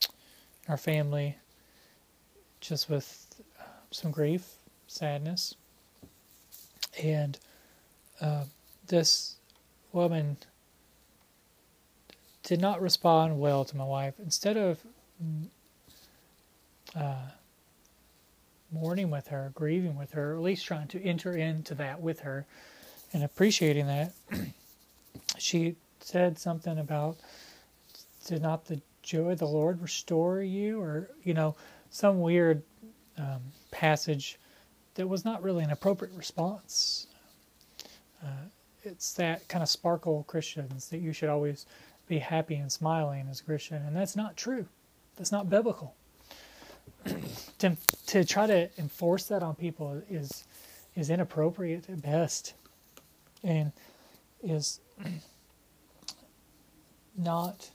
in 0.00 0.70
our 0.70 0.78
family, 0.78 1.36
just 2.62 2.88
with 2.88 3.26
uh, 3.60 3.64
some 3.90 4.10
grief, 4.10 4.54
sadness, 4.86 5.56
and 7.02 7.38
uh, 8.22 8.44
this 8.86 9.36
woman 9.92 10.38
did 12.46 12.60
not 12.60 12.80
respond 12.80 13.38
well 13.40 13.64
to 13.64 13.76
my 13.76 13.84
wife. 13.84 14.14
Instead 14.22 14.56
of 14.56 14.78
uh, 16.94 17.14
mourning 18.70 19.10
with 19.10 19.26
her, 19.26 19.50
grieving 19.52 19.96
with 19.96 20.12
her, 20.12 20.34
at 20.36 20.40
least 20.40 20.64
trying 20.64 20.86
to 20.86 21.02
enter 21.02 21.36
into 21.36 21.74
that 21.74 22.00
with 22.00 22.20
her 22.20 22.46
and 23.12 23.24
appreciating 23.24 23.88
that, 23.88 24.12
she 25.38 25.74
said 26.00 26.38
something 26.38 26.78
about 26.78 27.16
did 28.26 28.42
not 28.42 28.66
the 28.66 28.80
joy 29.02 29.32
of 29.32 29.38
the 29.38 29.46
Lord 29.46 29.82
restore 29.82 30.40
you, 30.40 30.80
or 30.80 31.10
you 31.24 31.34
know, 31.34 31.56
some 31.90 32.20
weird 32.20 32.62
um, 33.18 33.40
passage 33.72 34.38
that 34.94 35.08
was 35.08 35.24
not 35.24 35.42
really 35.42 35.64
an 35.64 35.70
appropriate 35.70 36.14
response. 36.14 37.08
Uh, 38.24 38.46
it's 38.84 39.14
that 39.14 39.46
kind 39.48 39.62
of 39.64 39.68
sparkle 39.68 40.24
Christians 40.28 40.88
that 40.90 40.98
you 40.98 41.12
should 41.12 41.28
always 41.28 41.66
be 42.08 42.18
happy 42.18 42.54
and 42.56 42.70
smiling 42.70 43.26
as 43.30 43.40
a 43.40 43.44
Christian, 43.44 43.82
and 43.84 43.96
that's 43.96 44.16
not 44.16 44.36
true. 44.36 44.66
That's 45.16 45.32
not 45.32 45.50
biblical. 45.50 45.94
to 47.58 47.76
to 48.06 48.24
try 48.24 48.46
to 48.46 48.68
enforce 48.78 49.24
that 49.24 49.42
on 49.42 49.54
people 49.54 50.02
is 50.08 50.44
is 50.94 51.10
inappropriate 51.10 51.88
at 51.90 52.02
best, 52.02 52.54
and 53.42 53.72
is 54.42 54.80
not 57.16 57.70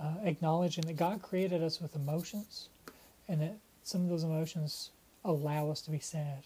uh, 0.00 0.14
acknowledging 0.22 0.84
that 0.86 0.96
God 0.96 1.22
created 1.22 1.62
us 1.62 1.80
with 1.80 1.96
emotions, 1.96 2.68
and 3.28 3.40
that 3.40 3.56
some 3.82 4.02
of 4.02 4.08
those 4.08 4.24
emotions 4.24 4.90
allow 5.24 5.70
us 5.70 5.80
to 5.82 5.90
be 5.90 5.98
sad. 5.98 6.44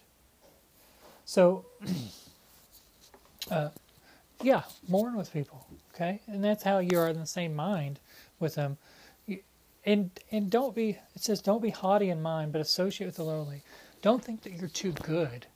So, 1.25 1.65
uh, 3.51 3.69
yeah, 4.43 4.63
mourn 4.87 5.15
with 5.15 5.31
people, 5.33 5.67
okay, 5.93 6.21
and 6.27 6.43
that's 6.43 6.63
how 6.63 6.79
you 6.79 6.97
are 6.99 7.07
in 7.07 7.19
the 7.19 7.25
same 7.25 7.55
mind 7.55 7.99
with 8.39 8.55
them. 8.55 8.77
And 9.83 10.11
and 10.31 10.49
don't 10.49 10.75
be. 10.75 10.99
It 11.15 11.23
says 11.23 11.41
don't 11.41 11.61
be 11.61 11.71
haughty 11.71 12.09
in 12.09 12.21
mind, 12.21 12.51
but 12.51 12.61
associate 12.61 13.07
with 13.07 13.15
the 13.15 13.23
lowly. 13.23 13.63
Don't 14.01 14.23
think 14.23 14.43
that 14.43 14.53
you're 14.53 14.69
too 14.69 14.91
good, 14.91 15.47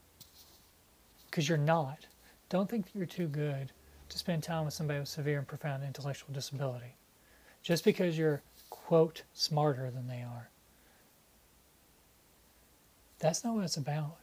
because 1.30 1.48
you're 1.48 1.58
not. 1.58 2.08
Don't 2.50 2.70
think 2.70 2.86
that 2.86 2.96
you're 2.96 3.06
too 3.06 3.28
good 3.28 3.72
to 4.10 4.18
spend 4.18 4.44
time 4.44 4.66
with 4.66 4.74
somebody 4.74 5.00
with 5.00 5.10
severe 5.10 5.40
and 5.40 5.48
profound 5.48 5.84
intellectual 5.84 6.34
disability 6.34 6.96
just 7.64 7.84
because 7.84 8.18
you're, 8.18 8.44
quote, 8.70 9.24
smarter 9.34 9.90
than 9.90 10.08
they 10.08 10.22
are. 10.22 10.50
That's 13.18 13.44
not 13.44 13.56
what 13.56 13.64
it's 13.64 13.78
about. 13.78 14.18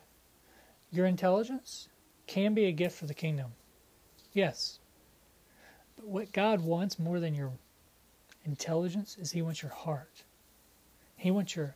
Your 0.92 1.06
intelligence 1.06 1.88
can 2.28 2.54
be 2.54 2.66
a 2.66 2.72
gift 2.72 2.96
for 2.96 3.06
the 3.06 3.14
kingdom. 3.14 3.52
Yes. 4.32 4.78
But 5.96 6.06
what 6.06 6.32
God 6.32 6.60
wants 6.60 6.98
more 6.98 7.20
than 7.20 7.34
your 7.34 7.52
intelligence 8.44 9.16
is 9.18 9.30
He 9.30 9.42
wants 9.42 9.62
your 9.62 9.72
heart. 9.72 10.22
He 11.16 11.30
wants 11.30 11.54
your 11.54 11.74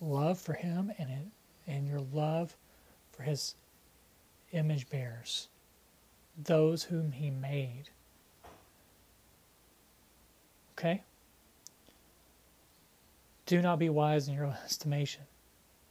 love 0.00 0.38
for 0.38 0.52
Him 0.52 0.92
and, 0.98 1.30
and 1.66 1.86
your 1.88 2.00
love 2.12 2.56
for 3.12 3.22
His 3.22 3.54
image 4.52 4.88
bearers, 4.88 5.48
those 6.44 6.84
whom 6.84 7.12
He 7.12 7.30
made. 7.30 7.90
Okay? 10.78 11.02
Do 13.46 13.62
not 13.62 13.78
be 13.78 13.88
wise 13.88 14.28
in 14.28 14.34
your 14.34 14.44
own 14.44 14.56
estimation. 14.64 15.22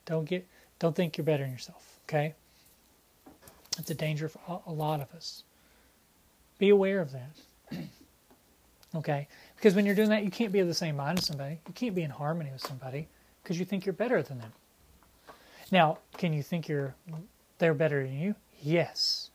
Don't 0.05 0.25
get 0.25 0.47
don't 0.77 0.95
think 0.95 1.17
you're 1.17 1.25
better 1.25 1.43
than 1.43 1.53
yourself, 1.53 1.99
okay? 2.03 2.35
It's 3.77 3.89
a 3.89 3.95
danger 3.95 4.27
for 4.27 4.61
a 4.67 4.71
lot 4.71 4.99
of 4.99 5.11
us. 5.13 5.44
Be 6.57 6.69
aware 6.69 7.01
of 7.01 7.11
that. 7.11 7.37
okay? 8.95 9.27
Because 9.55 9.75
when 9.75 9.85
you're 9.85 9.95
doing 9.95 10.09
that, 10.09 10.23
you 10.23 10.31
can't 10.31 10.51
be 10.51 10.59
of 10.59 10.67
the 10.67 10.73
same 10.73 10.95
mind 10.95 11.19
as 11.19 11.25
somebody. 11.25 11.59
You 11.67 11.73
can't 11.73 11.95
be 11.95 12.03
in 12.03 12.11
harmony 12.11 12.51
with 12.51 12.61
somebody 12.61 13.07
because 13.43 13.59
you 13.59 13.65
think 13.65 13.85
you're 13.85 13.93
better 13.93 14.21
than 14.21 14.39
them. 14.39 14.53
Now, 15.71 15.99
can 16.17 16.33
you 16.33 16.43
think 16.43 16.67
you're 16.67 16.95
they're 17.57 17.73
better 17.73 18.03
than 18.03 18.17
you? 18.17 18.35
Yes. 18.61 19.31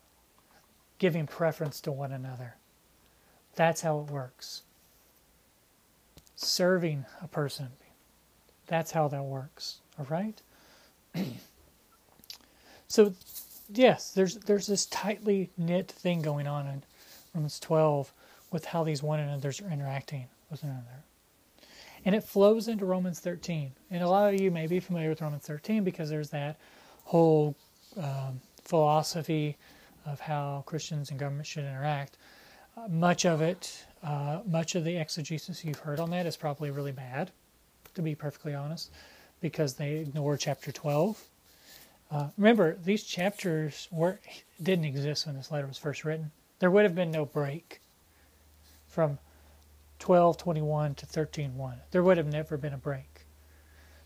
Giving 0.99 1.27
preference 1.27 1.81
to 1.83 1.93
one 1.93 2.13
another. 2.13 2.57
That's 3.57 3.81
how 3.81 4.01
it 4.01 4.11
works 4.11 4.63
serving 6.41 7.05
a 7.23 7.29
person. 7.29 7.69
That's 8.67 8.91
how 8.91 9.09
that 9.09 9.23
works. 9.23 9.81
All 9.99 10.07
right? 10.09 10.41
so 12.89 13.13
yes, 13.73 14.13
there's 14.13 14.37
there's 14.37 14.67
this 14.67 14.87
tightly 14.87 15.51
knit 15.57 15.91
thing 15.91 16.23
going 16.23 16.47
on 16.47 16.67
in 16.67 16.83
Romans 17.35 17.61
12 17.61 18.13
with 18.51 18.65
how 18.65 18.85
these 18.85 19.03
one 19.03 19.21
another's 19.21 19.61
are 19.61 19.71
interacting 19.71 20.27
with 20.51 20.63
one 20.63 20.73
another. 20.73 21.05
And 22.05 22.15
it 22.15 22.25
flows 22.25 22.69
into 22.69 22.85
Romans 22.85 23.21
13. 23.21 23.73
And 23.91 24.03
a 24.03 24.09
lot 24.09 24.33
of 24.33 24.41
you 24.41 24.51
may 24.51 24.67
be 24.67 24.81
familiar 24.81 25.11
with 25.11 25.21
Romans 25.21 25.45
13 25.45 25.85
because 25.85 26.09
there's 26.09 26.31
that 26.31 26.59
whole 27.05 27.55
um, 27.97 28.41
philosophy 28.63 29.57
of 30.07 30.19
how 30.21 30.65
Christians 30.67 31.11
and 31.11 31.19
government 31.19 31.47
should 31.47 31.65
interact. 31.65 32.17
Uh, 32.77 32.89
much 32.89 33.27
of 33.27 33.43
it, 33.43 33.85
uh, 34.03 34.41
much 34.47 34.75
of 34.75 34.85
the 34.85 34.97
exegesis 34.97 35.65
you've 35.65 35.79
heard 35.81 36.01
on 36.01 36.11
that 36.11 36.27
is 36.27 36.37
probably 36.37 36.71
really 36.71 36.93
bad, 36.93 37.31
to 37.95 38.03
be 38.03 38.15
perfectly 38.15 38.55
honest, 38.55 38.91
because 39.41 39.75
they 39.75 39.97
ignore 39.97 40.37
chapter 40.37 40.73
12 40.73 41.23
uh, 42.11 42.29
remember, 42.37 42.77
these 42.85 43.05
chapters 43.05 43.89
were 43.91 44.19
didn't 44.61 44.85
exist 44.85 45.27
when 45.27 45.37
this 45.37 45.51
letter 45.51 45.67
was 45.67 45.79
first 45.79 46.05
written. 46.05 46.31
There 46.61 46.71
would 46.71 46.85
have 46.85 46.95
been 46.95 47.11
no 47.11 47.25
break 47.25 47.81
from 48.87 49.19
12:21 49.99 50.95
to 50.97 51.07
13:1. 51.07 51.81
There 51.91 52.03
would 52.03 52.17
have 52.17 52.27
never 52.27 52.57
been 52.57 52.73
a 52.73 52.79
break. 52.79 53.27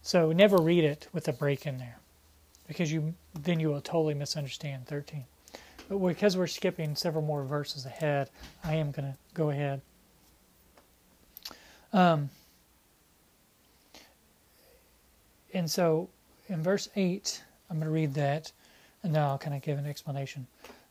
So 0.03 0.33
never 0.33 0.59
read 0.59 0.85
it 0.85 1.09
with 1.13 1.29
a 1.29 1.33
break 1.33 1.67
in 1.67 1.79
there, 1.79 1.99
because 2.67 2.93
you 2.93 3.15
then 3.35 3.61
you 3.61 3.69
will 3.69 3.81
totally 3.81 4.15
misunderstand 4.15 4.87
13. 4.87 5.25
But 5.89 5.99
because 5.99 6.37
we're 6.37 6.47
skipping 6.47 6.95
several 6.95 7.25
more 7.25 7.45
verses 7.45 7.87
ahead, 7.87 8.31
I 8.63 8.75
am 8.75 8.91
going 8.91 9.13
to 9.13 9.19
go 9.35 9.51
ahead. 9.51 9.83
Um, 11.93 12.31
and 15.53 15.71
so 15.71 16.09
in 16.49 16.63
verse 16.63 16.89
8 16.97 17.43
I'm 17.69 17.77
going 17.77 17.87
to 17.87 17.93
read 17.93 18.15
that, 18.15 18.53
and 19.03 19.13
now 19.13 19.29
I'll 19.29 19.39
kind 19.39 19.57
of 19.57 19.63
give 19.63 19.79
an 19.79 19.87
explanation. 19.87 20.47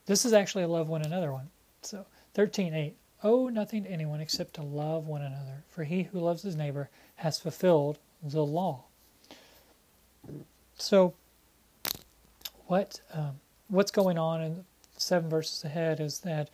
This 0.06 0.26
is 0.26 0.34
actually 0.34 0.64
a 0.64 0.68
love 0.68 0.90
one 0.90 1.02
another 1.04 1.32
one. 1.32 1.50
So 1.86 2.06
13.8. 2.36 2.94
Owe 3.24 3.48
nothing 3.48 3.84
to 3.84 3.90
anyone 3.90 4.20
except 4.20 4.56
to 4.56 4.62
love 4.64 5.08
one 5.08 5.22
another, 5.22 5.64
for 5.70 5.84
he 5.84 6.04
who 6.04 6.20
loves 6.20 6.44
his 6.44 6.56
neighbor 6.56 6.90
has 7.16 7.40
fulfilled 7.40 8.00
the 8.22 8.44
law. 8.44 8.84
So, 10.78 11.14
what 12.68 13.00
um, 13.14 13.40
what's 13.70 13.92
going 13.92 14.18
on 14.18 14.42
in 14.42 14.66
seven 14.98 15.30
verses 15.30 15.64
ahead 15.64 16.00
is 16.00 16.20
that 16.20 16.50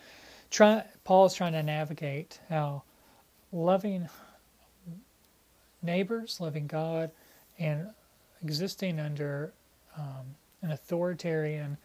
try, 0.52 0.84
Paul 1.04 1.26
is 1.26 1.34
trying 1.34 1.54
to 1.54 1.64
navigate 1.64 2.40
how 2.50 2.84
loving 3.52 4.10
neighbors, 5.82 6.40
loving 6.40 6.68
God, 6.68 7.12
and 7.58 7.88
existing 8.44 9.00
under 9.00 9.54
um, 9.98 10.36
an 10.62 10.72
authoritarian 10.72 11.78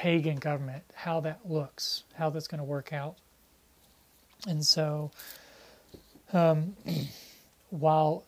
pagan 0.00 0.36
government, 0.36 0.82
how 0.94 1.20
that 1.20 1.40
looks, 1.44 2.04
how 2.14 2.30
that's 2.30 2.46
going 2.46 2.58
to 2.58 2.64
work 2.64 2.90
out. 2.90 3.16
And 4.48 4.64
so, 4.64 5.10
um, 6.32 6.74
while 7.68 8.24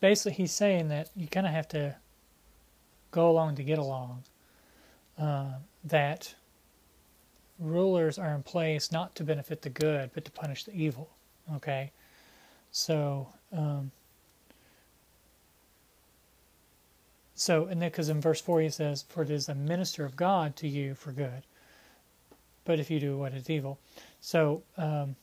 basically 0.00 0.32
he's 0.32 0.52
saying 0.52 0.88
that 0.88 1.10
you 1.14 1.28
kind 1.28 1.46
of 1.46 1.52
have 1.52 1.68
to 1.68 1.94
go 3.10 3.28
along 3.28 3.56
to 3.56 3.62
get 3.62 3.78
along, 3.78 4.22
uh, 5.18 5.52
that 5.84 6.34
rulers 7.58 8.18
are 8.18 8.34
in 8.34 8.42
place 8.42 8.90
not 8.90 9.14
to 9.16 9.22
benefit 9.22 9.60
the 9.60 9.68
good, 9.68 10.12
but 10.14 10.24
to 10.24 10.30
punish 10.30 10.64
the 10.64 10.72
evil. 10.72 11.10
Okay? 11.56 11.92
So, 12.70 13.28
um, 13.52 13.90
So, 17.34 17.66
and 17.66 17.82
then 17.82 17.90
because 17.90 18.08
in 18.08 18.20
verse 18.20 18.40
4 18.40 18.60
he 18.60 18.68
says, 18.70 19.04
For 19.08 19.22
it 19.22 19.30
is 19.30 19.48
a 19.48 19.54
minister 19.54 20.04
of 20.04 20.16
God 20.16 20.54
to 20.56 20.68
you 20.68 20.94
for 20.94 21.12
good, 21.12 21.42
but 22.64 22.78
if 22.78 22.90
you 22.90 23.00
do 23.00 23.18
what 23.18 23.34
is 23.34 23.50
evil. 23.50 23.78
So, 24.20 24.62
um, 24.76 25.16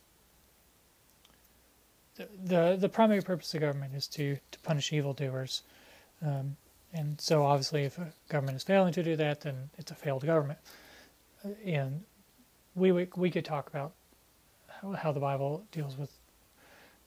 the, 2.15 2.27
the, 2.43 2.77
the 2.79 2.89
primary 2.89 3.21
purpose 3.21 3.53
of 3.53 3.61
government 3.61 3.95
is 3.95 4.07
to, 4.07 4.37
to 4.51 4.59
punish 4.59 4.91
evildoers. 4.91 5.63
Um, 6.23 6.57
and 6.93 7.19
so, 7.21 7.43
obviously, 7.45 7.85
if 7.85 7.97
a 7.97 8.11
government 8.27 8.57
is 8.57 8.63
failing 8.63 8.91
to 8.93 9.03
do 9.03 9.15
that, 9.15 9.41
then 9.41 9.69
it's 9.77 9.91
a 9.91 9.95
failed 9.95 10.25
government. 10.25 10.59
And 11.65 12.03
we, 12.75 12.91
we, 12.91 13.07
we 13.15 13.31
could 13.31 13.45
talk 13.45 13.69
about 13.69 13.93
how, 14.81 14.91
how 14.91 15.11
the 15.13 15.21
Bible 15.21 15.63
deals 15.71 15.97
with 15.97 16.11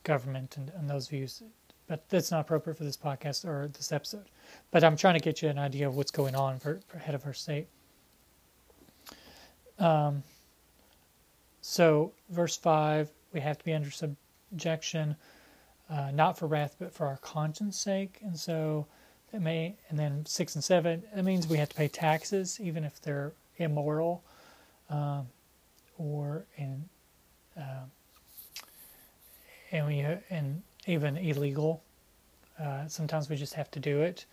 government 0.02 0.56
and, 0.56 0.72
and 0.76 0.88
those 0.88 1.08
views 1.08 1.42
but 1.86 2.08
that's 2.08 2.30
not 2.30 2.40
appropriate 2.40 2.76
for 2.76 2.84
this 2.84 2.96
podcast 2.96 3.44
or 3.44 3.68
this 3.68 3.92
episode. 3.92 4.24
But 4.70 4.84
I'm 4.84 4.96
trying 4.96 5.14
to 5.14 5.20
get 5.20 5.42
you 5.42 5.48
an 5.48 5.58
idea 5.58 5.86
of 5.86 5.96
what's 5.96 6.10
going 6.10 6.34
on 6.34 6.58
for, 6.58 6.80
for 6.88 6.98
head 6.98 7.14
of 7.14 7.22
her 7.24 7.34
state. 7.34 7.66
Um, 9.78 10.22
so, 11.60 12.12
verse 12.30 12.56
5, 12.56 13.10
we 13.32 13.40
have 13.40 13.58
to 13.58 13.64
be 13.64 13.72
under 13.72 13.90
subjection, 13.90 15.16
uh, 15.90 16.10
not 16.12 16.38
for 16.38 16.46
wrath, 16.46 16.76
but 16.78 16.92
for 16.92 17.06
our 17.06 17.16
conscience 17.18 17.78
sake. 17.78 18.18
And 18.22 18.38
so, 18.38 18.86
that 19.32 19.42
may, 19.42 19.74
and 19.88 19.98
then 19.98 20.24
6 20.26 20.54
and 20.54 20.62
7, 20.62 21.02
that 21.14 21.24
means 21.24 21.48
we 21.48 21.56
have 21.58 21.68
to 21.68 21.74
pay 21.74 21.88
taxes, 21.88 22.60
even 22.60 22.84
if 22.84 23.00
they're 23.00 23.32
immoral 23.56 24.22
um, 24.90 25.26
or 25.98 26.44
in. 26.56 26.88
Uh, 27.58 27.84
and 29.72 29.86
we 29.86 30.06
and 30.30 30.62
even 30.86 31.16
illegal. 31.16 31.82
Uh, 32.58 32.86
sometimes 32.86 33.28
we 33.28 33.36
just 33.36 33.54
have 33.54 33.70
to 33.72 33.80
do 33.80 34.02
it. 34.02 34.26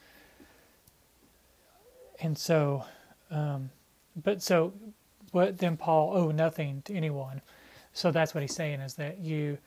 And 2.21 2.37
so, 2.37 2.85
um, 3.31 3.69
but 4.23 4.41
so, 4.41 4.73
what 5.31 5.57
then 5.57 5.77
Paul 5.77 6.15
owe 6.15 6.31
nothing 6.31 6.81
to 6.85 6.93
anyone. 6.93 7.41
So 7.93 8.11
that's 8.11 8.33
what 8.33 8.41
he's 8.41 8.55
saying 8.55 8.81
is 8.81 8.93
that 8.95 9.19
you 9.19 9.57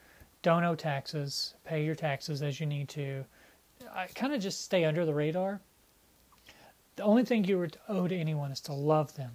don't 0.41 0.63
owe 0.63 0.75
taxes, 0.75 1.55
pay 1.65 1.83
your 1.83 1.95
taxes 1.95 2.41
as 2.41 2.59
you 2.59 2.65
need 2.65 2.87
to. 2.89 3.25
I 3.93 4.07
kind 4.07 4.33
of 4.33 4.41
just 4.41 4.61
stay 4.61 4.85
under 4.85 5.05
the 5.05 5.13
radar. 5.13 5.59
The 6.95 7.03
only 7.03 7.25
thing 7.25 7.43
you 7.43 7.67
owe 7.89 8.07
to 8.07 8.15
anyone 8.15 8.51
is 8.51 8.61
to 8.61 8.73
love 8.73 9.15
them. 9.15 9.31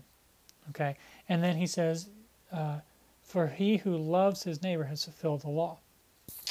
Okay? 0.71 0.97
And 1.29 1.43
then 1.43 1.57
he 1.57 1.67
says, 1.67 2.09
uh, 2.53 2.79
For 3.23 3.49
he 3.49 3.79
who 3.79 3.97
loves 3.97 4.45
his 4.45 4.63
neighbor 4.63 4.85
has 4.85 5.05
fulfilled 5.05 5.43
the 5.43 5.51
law. 5.51 5.79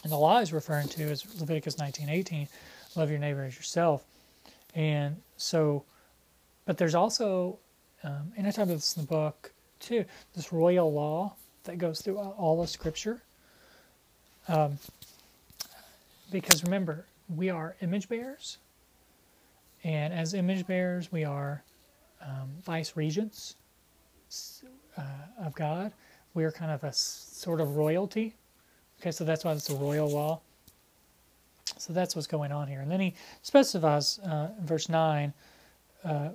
And 0.04 0.12
the 0.12 0.18
law 0.18 0.40
is 0.40 0.54
referring 0.54 0.88
to 0.90 1.04
is 1.04 1.26
Leviticus 1.40 1.76
19:18, 1.76 2.48
love 2.96 3.10
your 3.10 3.20
neighbor 3.20 3.44
as 3.44 3.56
yourself. 3.56 4.06
And 4.74 5.22
so, 5.38 5.84
but 6.66 6.78
there's 6.78 6.96
also, 6.96 7.60
um, 8.04 8.32
and 8.38 8.48
I 8.48 8.52
talk 8.52 8.66
about 8.66 8.76
this 8.76 8.96
in 8.96 9.04
the 9.04 9.08
book 9.08 9.52
too, 9.80 10.06
this 10.36 10.54
royal 10.54 10.92
law 10.92 11.36
that 11.64 11.78
goes 11.78 12.02
through 12.02 12.18
all 12.18 12.62
of 12.62 12.70
Scripture. 12.70 13.22
Um, 14.48 14.78
because 16.32 16.64
remember, 16.64 17.06
we 17.28 17.50
are 17.50 17.76
image 17.82 18.08
bearers, 18.08 18.58
and 19.84 20.14
as 20.14 20.34
image 20.34 20.66
bearers, 20.66 21.12
we 21.12 21.24
are 21.24 21.64
um, 22.22 22.50
vice 22.64 22.96
regents 22.96 23.56
uh, 24.98 25.02
of 25.40 25.56
God. 25.56 25.92
We 26.34 26.44
are 26.44 26.52
kind 26.52 26.72
of 26.72 26.84
a 26.84 26.94
sort 26.94 27.60
of 27.62 27.76
royalty 27.76 28.36
Okay, 29.00 29.12
so 29.12 29.24
that's 29.24 29.46
why 29.46 29.54
it's 29.54 29.70
a 29.70 29.76
royal 29.76 30.10
law. 30.10 30.42
So 31.78 31.94
that's 31.94 32.16
what's 32.16 32.28
going 32.28 32.52
on 32.52 32.68
here. 32.68 32.82
And 32.82 32.92
then 32.92 33.00
he 33.00 33.14
specifies 33.42 34.20
uh, 34.20 34.50
in 34.58 34.66
verse 34.66 34.90
9 34.90 35.34
uh, 36.04 36.30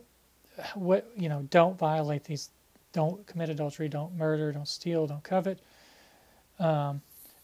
what, 0.74 1.10
you 1.16 1.28
know, 1.28 1.46
don't 1.50 1.78
violate 1.78 2.24
these, 2.24 2.50
don't 2.92 3.26
commit 3.26 3.50
adultery, 3.50 3.88
don't 3.88 4.16
murder, 4.16 4.52
don't 4.52 4.68
steal, 4.68 5.06
don't 5.06 5.22
covet. 5.22 5.58
Um, 6.58 7.02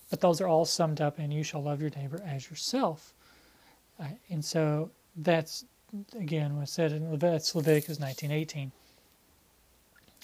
but 0.09 0.20
those 0.20 0.40
are 0.40 0.48
all 0.48 0.64
summed 0.64 1.00
up 1.00 1.18
in 1.18 1.30
you 1.30 1.42
shall 1.42 1.62
love 1.62 1.80
your 1.80 1.90
neighbor 1.90 2.22
as 2.26 2.48
yourself. 2.48 3.12
Uh, 3.98 4.04
and 4.30 4.44
so 4.44 4.90
that's, 5.16 5.64
again, 6.18 6.59
was 6.59 6.70
said 6.70 6.92
in 6.92 7.11
Leviticus, 7.11 7.54
Leviticus 7.54 7.98
19.18. 7.98 8.70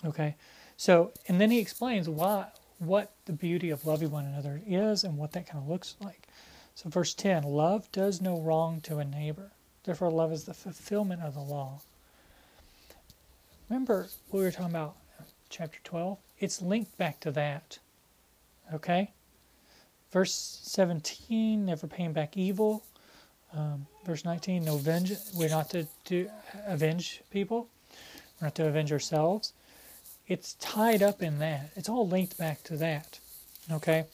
Okay, 0.05 0.37
so, 0.77 1.13
and 1.29 1.41
then 1.41 1.51
he 1.51 1.59
explains 1.59 2.09
why, 2.09 2.47
what 2.79 3.13
the 3.25 3.33
beauty 3.33 3.71
of 3.71 3.87
loving 3.87 4.11
one 4.11 4.27
another 4.27 4.61
is 4.67 5.05
and 5.05 5.17
what 5.17 5.33
that 5.33 5.49
kind 5.49 5.63
of 5.63 5.69
looks 5.69 5.97
like. 6.01 6.29
So, 6.75 6.89
verse 6.91 7.15
10 7.15 7.45
love 7.45 7.91
does 7.93 8.21
no 8.21 8.39
wrong 8.41 8.81
to 8.83 8.99
a 8.99 9.05
neighbor. 9.05 9.53
Therefore, 9.85 10.11
love 10.11 10.33
is 10.33 10.45
the 10.45 10.55
fulfillment 10.55 11.23
of 11.23 11.35
the 11.35 11.41
law. 11.41 11.81
Remember 13.71 14.09
what 14.29 14.41
we 14.41 14.45
were 14.45 14.51
talking 14.51 14.71
about 14.71 14.97
chapter 15.49 15.79
12? 15.85 16.19
It's 16.39 16.61
linked 16.61 16.97
back 16.99 17.21
to 17.21 17.31
that. 17.33 17.79
Okay? 18.75 19.13
Verse 20.13 20.61
17, 20.63 21.65
never 21.65 21.87
paying 21.87 22.13
back 22.13 22.37
evil. 22.37 22.85
Um, 23.55 23.87
verse 24.05 24.25
19, 24.25 24.65
no 24.65 24.77
vengeance. 24.77 25.33
We're 25.35 25.49
not 25.49 25.71
to 25.71 25.87
do, 26.05 26.29
avenge 26.67 27.23
people. 27.31 27.69
We're 28.41 28.47
not 28.47 28.55
to 28.57 28.67
avenge 28.67 28.93
ourselves 28.93 29.53
it's 30.27 30.55
tied 30.55 31.03
up 31.03 31.23
in 31.23 31.39
that. 31.39 31.71
It's 31.77 31.89
all 31.89 32.07
linked 32.07 32.37
back 32.39 32.63
to 32.65 32.77
that. 32.79 33.21
Okay? 33.71 34.05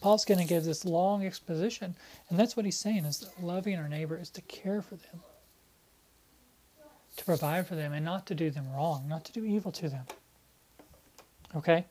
Paul's 0.00 0.24
going 0.24 0.40
to 0.40 0.46
give 0.46 0.64
this 0.64 0.84
long 0.84 1.26
exposition, 1.26 1.94
and 2.28 2.38
that's 2.38 2.56
what 2.56 2.64
he's 2.64 2.78
saying 2.78 3.04
is 3.04 3.18
that 3.18 3.42
loving 3.42 3.76
our 3.76 3.88
neighbor 3.88 4.16
is 4.16 4.30
to 4.30 4.40
care 4.42 4.82
for 4.82 4.96
them. 4.96 5.20
to 7.16 7.24
provide 7.24 7.66
for 7.66 7.74
them 7.74 7.92
and 7.92 8.04
not 8.04 8.24
to 8.26 8.34
do 8.34 8.50
them 8.50 8.72
wrong, 8.72 9.06
not 9.08 9.24
to 9.26 9.32
do 9.32 9.44
evil 9.44 9.72
to 9.72 9.88
them. 9.88 10.04
Okay? 11.54 11.84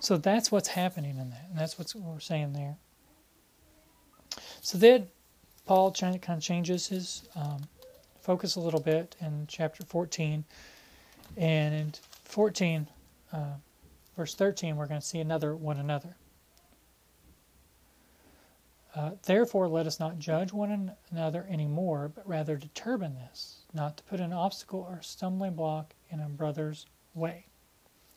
So 0.00 0.16
that's 0.16 0.50
what's 0.50 0.68
happening 0.68 1.16
in 1.16 1.30
that, 1.30 1.46
and 1.50 1.58
that's 1.58 1.78
what 1.78 1.94
we're 1.94 2.18
saying 2.18 2.54
there. 2.54 2.76
So 4.60 4.78
then 4.78 5.08
Paul 5.66 5.92
kind 5.92 6.20
of 6.26 6.40
changes 6.40 6.88
his 6.88 7.22
um, 7.36 7.62
focus 8.20 8.56
a 8.56 8.60
little 8.60 8.80
bit 8.80 9.14
in 9.20 9.46
chapter 9.48 9.84
14. 9.84 10.44
And 11.36 11.98
14, 12.32 12.88
uh, 13.34 13.44
verse 14.16 14.34
13, 14.34 14.76
we're 14.76 14.86
going 14.86 15.00
to 15.00 15.06
see 15.06 15.20
another 15.20 15.54
one 15.54 15.76
another. 15.76 16.16
Uh, 18.94 19.10
Therefore, 19.22 19.68
let 19.68 19.86
us 19.86 20.00
not 20.00 20.18
judge 20.18 20.50
one 20.50 20.92
another 21.10 21.46
anymore, 21.50 22.10
but 22.14 22.26
rather 22.26 22.56
determine 22.56 23.14
this, 23.16 23.58
not 23.74 23.98
to 23.98 24.02
put 24.04 24.18
an 24.18 24.32
obstacle 24.32 24.80
or 24.80 25.02
stumbling 25.02 25.52
block 25.52 25.92
in 26.08 26.20
a 26.20 26.28
brother's 26.28 26.86
way. 27.14 27.44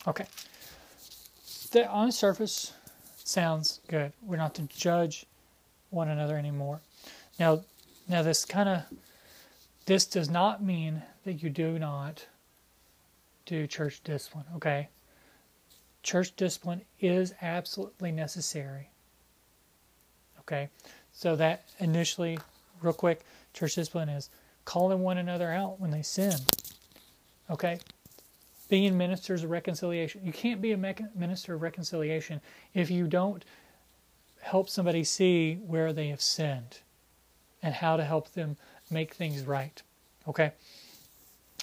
Okay. 0.08 0.26
The, 1.72 1.86
on 1.90 2.08
the 2.08 2.12
surface, 2.14 2.74
sounds 3.18 3.82
good. 3.90 4.14
We're 4.22 4.38
not 4.38 4.56
to 4.56 4.62
judge 4.64 5.26
one 5.90 6.08
another 6.08 6.38
anymore. 6.38 6.80
Now, 7.38 7.66
now 8.08 8.22
this 8.22 8.46
kind 8.46 8.70
of 8.70 8.84
this 9.86 10.06
does 10.06 10.30
not 10.30 10.64
mean 10.64 11.04
that 11.26 11.44
you 11.44 11.50
do 11.50 11.78
not 11.78 12.26
do 13.46 13.68
church 13.68 14.02
discipline. 14.04 14.46
Okay, 14.56 14.90
church 16.04 16.36
discipline 16.36 16.82
is 17.00 17.34
absolutely 17.42 18.12
necessary. 18.12 18.90
Okay, 20.42 20.70
so 21.12 21.36
that 21.36 21.66
initially, 21.80 22.38
real 22.82 22.94
quick, 22.94 23.22
church 23.54 23.76
discipline 23.76 24.10
is 24.10 24.30
calling 24.64 25.00
one 25.00 25.18
another 25.18 25.52
out 25.52 25.80
when 25.80 25.92
they 25.92 26.02
sin. 26.02 26.36
Okay, 27.50 27.80
being 28.70 28.98
ministers 28.98 29.44
of 29.44 29.50
reconciliation. 29.50 30.22
You 30.24 30.34
can't 30.34 30.62
be 30.62 30.72
a 30.72 30.96
minister 31.16 31.54
of 31.54 31.62
reconciliation 31.62 32.42
if 32.74 32.90
you 32.90 33.08
don't 33.08 33.46
help 34.42 34.70
somebody 34.70 35.04
see 35.04 35.56
where 35.56 35.94
they 35.94 36.10
have 36.10 36.22
sinned 36.22 36.80
and 37.62 37.74
how 37.74 37.98
to 37.98 38.04
help 38.04 38.34
them 38.34 38.58
make 38.92 39.14
things 39.14 39.44
right. 39.44 39.82
Okay? 40.28 40.52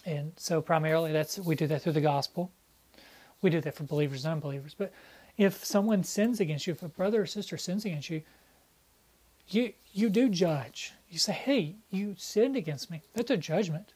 And 0.04 0.32
so 0.36 0.60
primarily 0.60 1.12
that's 1.12 1.38
we 1.38 1.54
do 1.54 1.66
that 1.68 1.82
through 1.82 1.92
the 1.92 2.00
gospel. 2.00 2.50
We 3.40 3.50
do 3.50 3.60
that 3.60 3.74
for 3.74 3.84
believers 3.84 4.24
and 4.24 4.32
unbelievers. 4.32 4.74
But 4.76 4.92
if 5.36 5.64
someone 5.64 6.04
sins 6.04 6.40
against 6.40 6.66
you, 6.66 6.72
if 6.72 6.82
a 6.82 6.88
brother 6.88 7.22
or 7.22 7.26
sister 7.26 7.56
sins 7.56 7.84
against 7.84 8.10
you, 8.10 8.22
you 9.48 9.72
you 9.92 10.08
do 10.08 10.28
judge. 10.28 10.92
You 11.10 11.18
say, 11.18 11.32
"Hey, 11.32 11.76
you 11.90 12.14
sinned 12.18 12.56
against 12.56 12.90
me." 12.90 13.02
That's 13.14 13.30
a 13.30 13.36
judgment. 13.36 13.92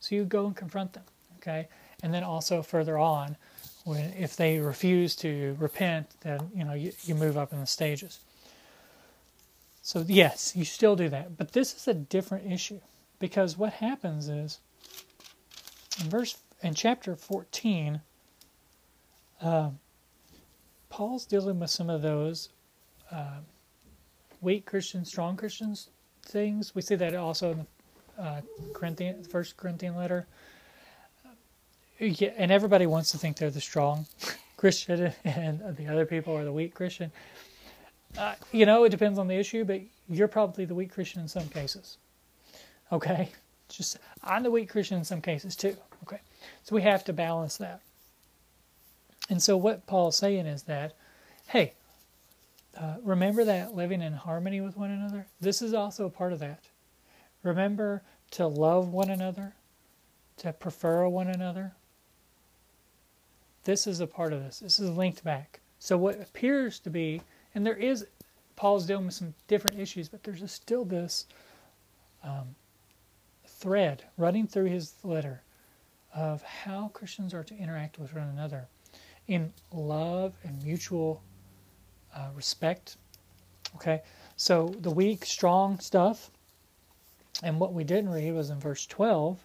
So 0.00 0.14
you 0.14 0.24
go 0.24 0.46
and 0.46 0.56
confront 0.56 0.92
them, 0.92 1.04
okay? 1.38 1.68
And 2.02 2.12
then 2.12 2.24
also 2.24 2.62
further 2.62 2.98
on, 2.98 3.36
when 3.84 4.12
if 4.14 4.36
they 4.36 4.58
refuse 4.58 5.16
to 5.16 5.56
repent, 5.58 6.08
then 6.20 6.50
you 6.54 6.64
know 6.64 6.74
you, 6.74 6.92
you 7.04 7.14
move 7.14 7.36
up 7.38 7.52
in 7.52 7.60
the 7.60 7.66
stages. 7.66 8.20
So 9.82 10.04
yes, 10.06 10.56
you 10.56 10.64
still 10.64 10.96
do 10.96 11.08
that, 11.10 11.36
but 11.36 11.52
this 11.52 11.74
is 11.74 11.88
a 11.88 11.94
different 11.94 12.50
issue 12.50 12.80
because 13.18 13.56
what 13.58 13.74
happens 13.74 14.28
is 14.28 14.58
in 16.00 16.10
verse 16.10 16.38
in 16.62 16.74
chapter 16.74 17.14
14, 17.16 18.00
uh, 19.42 19.70
Paul's 20.88 21.26
dealing 21.26 21.58
with 21.58 21.70
some 21.70 21.90
of 21.90 22.02
those 22.02 22.50
uh, 23.10 23.38
weak 24.40 24.66
Christians, 24.66 25.08
strong 25.08 25.36
Christians 25.36 25.90
things. 26.24 26.74
We 26.74 26.82
see 26.82 26.94
that 26.94 27.14
also 27.14 27.52
in 27.52 27.58
the 28.16 28.22
uh, 28.22 28.40
Corinthian, 28.72 29.24
First 29.24 29.56
Corinthian 29.56 29.96
letter. 29.96 30.26
Yeah, 31.98 32.30
and 32.36 32.50
everybody 32.50 32.86
wants 32.86 33.12
to 33.12 33.18
think 33.18 33.36
they're 33.36 33.50
the 33.50 33.60
strong 33.60 34.06
Christian, 34.56 35.12
and 35.24 35.76
the 35.76 35.86
other 35.86 36.06
people 36.06 36.36
are 36.36 36.44
the 36.44 36.52
weak 36.52 36.74
Christian. 36.74 37.12
Uh, 38.16 38.34
you 38.52 38.66
know, 38.66 38.84
it 38.84 38.90
depends 38.90 39.18
on 39.18 39.26
the 39.26 39.34
issue, 39.34 39.64
but 39.64 39.80
you're 40.08 40.28
probably 40.28 40.64
the 40.64 40.74
weak 40.74 40.92
Christian 40.92 41.20
in 41.20 41.28
some 41.28 41.48
cases. 41.48 41.98
Okay, 42.92 43.30
just 43.76 43.98
I'm 44.22 44.42
the 44.42 44.50
weak 44.50 44.70
Christian 44.70 44.98
in 44.98 45.04
some 45.04 45.20
cases 45.20 45.56
too. 45.56 45.76
Okay, 46.02 46.20
so 46.62 46.74
we 46.74 46.82
have 46.82 47.04
to 47.04 47.12
balance 47.12 47.56
that. 47.58 47.80
And 49.30 49.42
so 49.42 49.56
what 49.56 49.86
Paul's 49.86 50.18
saying 50.18 50.46
is 50.46 50.64
that, 50.64 50.92
hey, 51.48 51.72
uh, 52.78 52.96
remember 53.02 53.44
that 53.44 53.74
living 53.74 54.02
in 54.02 54.12
harmony 54.12 54.60
with 54.60 54.76
one 54.76 54.90
another. 54.90 55.26
This 55.40 55.62
is 55.62 55.72
also 55.72 56.06
a 56.06 56.10
part 56.10 56.32
of 56.32 56.40
that. 56.40 56.64
Remember 57.42 58.02
to 58.32 58.46
love 58.46 58.88
one 58.88 59.10
another, 59.10 59.54
to 60.38 60.52
prefer 60.52 61.08
one 61.08 61.28
another, 61.28 61.72
this 63.64 63.86
is 63.86 64.00
a 64.00 64.06
part 64.06 64.32
of 64.32 64.42
this. 64.42 64.60
This 64.60 64.78
is 64.78 64.90
linked 64.90 65.24
back. 65.24 65.60
So 65.78 65.96
what 65.96 66.20
appears 66.20 66.78
to 66.80 66.90
be, 66.90 67.20
and 67.54 67.66
there 67.66 67.76
is, 67.76 68.06
Paul's 68.56 68.86
dealing 68.86 69.06
with 69.06 69.14
some 69.14 69.34
different 69.48 69.78
issues, 69.78 70.08
but 70.08 70.22
there's 70.22 70.50
still 70.50 70.84
this 70.84 71.26
um, 72.22 72.54
thread 73.64 74.04
running 74.18 74.46
through 74.46 74.66
his 74.66 74.92
letter 75.04 75.40
of 76.14 76.42
how 76.42 76.90
Christians 76.92 77.32
are 77.32 77.42
to 77.42 77.56
interact 77.56 77.98
with 77.98 78.14
one 78.14 78.28
another 78.28 78.68
in 79.26 79.50
love 79.72 80.34
and 80.44 80.62
mutual 80.62 81.22
uh, 82.14 82.28
respect. 82.36 82.98
Okay, 83.76 84.02
so 84.36 84.68
the 84.80 84.90
weak, 84.90 85.24
strong 85.24 85.78
stuff, 85.80 86.30
and 87.42 87.58
what 87.58 87.72
we 87.72 87.84
didn't 87.84 88.10
read 88.10 88.34
was 88.34 88.50
in 88.50 88.60
verse 88.60 88.84
12. 88.84 89.42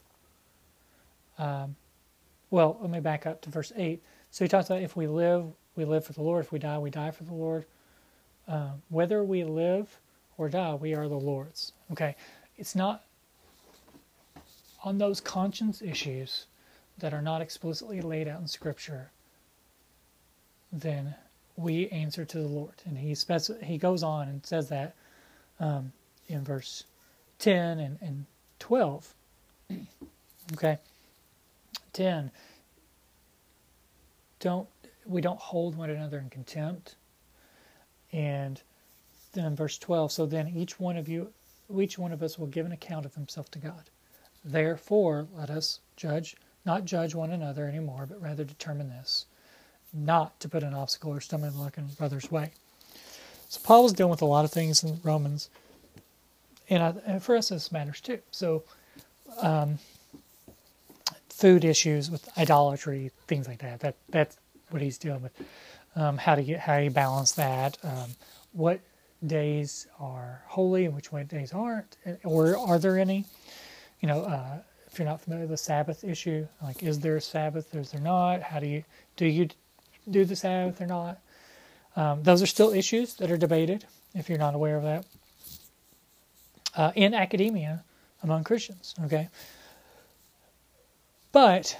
Um, 1.38 1.78
well, 2.52 2.78
let 2.82 2.90
me 2.90 3.00
back 3.00 3.26
up 3.26 3.42
to 3.44 3.50
verse 3.50 3.72
8. 3.74 4.04
So 4.32 4.44
he 4.44 4.50
talks 4.50 4.70
about 4.70 4.82
if 4.82 4.98
we 4.98 5.08
live, 5.08 5.46
we 5.78 5.86
live 5.86 6.04
for 6.04 6.12
the 6.12 6.22
Lord. 6.22 6.44
If 6.44 6.52
we 6.52 6.60
die, 6.60 6.78
we 6.78 6.90
die 6.90 7.12
for 7.12 7.24
the 7.24 7.34
Lord. 7.34 7.66
Uh, 8.50 8.72
whether 8.90 9.24
we 9.24 9.46
live 9.46 9.98
or 10.38 10.50
die, 10.50 10.74
we 10.74 10.94
are 10.94 11.08
the 11.08 11.16
Lord's. 11.16 11.72
Okay? 11.94 12.18
It's 12.58 12.76
not 12.76 13.06
on 14.84 14.98
those 14.98 15.20
conscience 15.20 15.82
issues 15.82 16.46
that 17.00 17.14
are 17.14 17.22
not 17.22 17.42
explicitly 17.42 18.02
laid 18.02 18.28
out 18.28 18.42
in 18.42 18.48
Scripture, 18.48 19.12
then 20.72 21.16
we 21.56 21.90
answer 21.90 22.26
to 22.26 22.38
the 22.38 22.48
Lord. 22.48 22.76
And 22.86 22.98
he 22.98 23.16
he 23.64 23.78
goes 23.78 24.04
on 24.04 24.28
and 24.28 24.46
says 24.46 24.70
that 24.70 24.96
um, 25.60 25.92
in 26.28 26.44
verse 26.44 26.84
10 27.40 27.80
and, 27.80 27.98
and 28.02 28.26
12. 28.60 29.14
okay? 30.54 30.78
10 31.94 32.32
don't 34.40 34.68
we 35.06 35.22
don't 35.22 35.40
hold 35.40 35.76
one 35.76 35.90
another 35.90 36.20
in 36.20 36.30
contempt 36.30 36.96
and 38.12 38.62
then 39.34 39.46
in 39.46 39.56
verse 39.56 39.78
12 39.78 40.12
so 40.12 40.26
then 40.26 40.48
each 40.56 40.80
one 40.80 40.98
of 40.98 41.08
you 41.10 41.32
each 41.78 41.98
one 41.98 42.12
of 42.12 42.24
us 42.24 42.38
will 42.40 42.48
give 42.48 42.66
an 42.66 42.72
account 42.72 43.06
of 43.06 43.16
himself 43.16 43.50
to 43.52 43.60
god 43.60 43.90
therefore 44.44 45.28
let 45.36 45.50
us 45.50 45.80
judge 45.96 46.36
not 46.66 46.86
judge 46.86 47.16
one 47.16 47.32
another 47.32 47.68
anymore 47.68 48.06
but 48.08 48.22
rather 48.22 48.44
determine 48.44 48.90
this 48.90 49.26
not 49.94 50.40
to 50.40 50.48
put 50.48 50.64
an 50.64 50.74
obstacle 50.74 51.12
or 51.12 51.22
stumbling 51.22 51.52
block 51.52 51.78
in 51.78 51.86
brother's 51.98 52.32
way 52.32 52.52
so 53.48 53.60
paul 53.64 53.84
was 53.84 53.94
dealing 53.94 54.12
with 54.12 54.22
a 54.22 54.26
lot 54.26 54.46
of 54.46 54.52
things 54.52 54.84
in 54.84 55.00
romans 55.04 55.50
and, 56.70 56.84
I, 56.84 56.94
and 57.06 57.24
for 57.24 57.36
us 57.36 57.50
this 57.50 57.72
matters 57.72 58.02
too 58.02 58.20
so 58.32 58.64
um, 59.42 59.80
food 61.40 61.64
issues 61.64 62.12
with 62.12 62.28
idolatry, 62.38 63.12
things 63.28 63.48
like 63.48 63.60
that. 63.60 63.80
That 63.80 63.96
that's 64.10 64.38
what 64.72 64.82
he's 64.82 64.98
dealing 64.98 65.22
with. 65.22 65.32
Um, 65.96 66.18
how 66.18 66.36
to 66.36 66.44
get 66.44 66.60
how 66.60 66.78
you 66.78 66.90
balance 66.90 67.32
that. 67.34 67.78
Um, 67.84 68.16
what 68.52 68.82
days 69.26 69.88
are 70.00 70.44
holy 70.48 70.86
and 70.86 70.96
which 70.96 71.10
days 71.28 71.54
aren't, 71.54 71.98
or 72.24 72.58
are 72.58 72.78
there 72.78 72.98
any? 72.98 73.26
You 74.02 74.08
know, 74.08 74.24
uh, 74.24 74.60
if 74.88 74.98
you're 74.98 75.08
not 75.08 75.22
familiar 75.22 75.44
with 75.44 75.52
the 75.52 75.58
Sabbath 75.58 76.04
issue, 76.04 76.48
like 76.64 76.84
is 76.84 77.00
there 77.00 77.18
a 77.18 77.22
Sabbath? 77.22 77.74
Is 77.76 77.92
there 77.92 78.02
not? 78.02 78.42
How 78.42 78.60
do 78.60 78.68
you 78.68 78.84
do 79.18 79.26
you 79.26 79.50
do 80.10 80.26
the 80.26 80.36
Sabbath 80.36 80.82
or 80.82 80.88
not? 80.88 81.20
Um, 81.96 82.24
those 82.24 82.42
are 82.42 82.48
still 82.48 82.72
issues 82.74 83.16
that 83.16 83.30
are 83.32 83.38
debated. 83.38 83.86
If 84.16 84.30
you're 84.30 84.40
not 84.40 84.56
aware 84.56 84.78
of 84.78 84.84
that, 84.84 85.06
uh, 86.76 86.92
in 86.96 87.14
academia 87.14 87.84
among 88.24 88.44
Christians, 88.44 88.96
okay. 89.06 89.30
But 91.32 91.78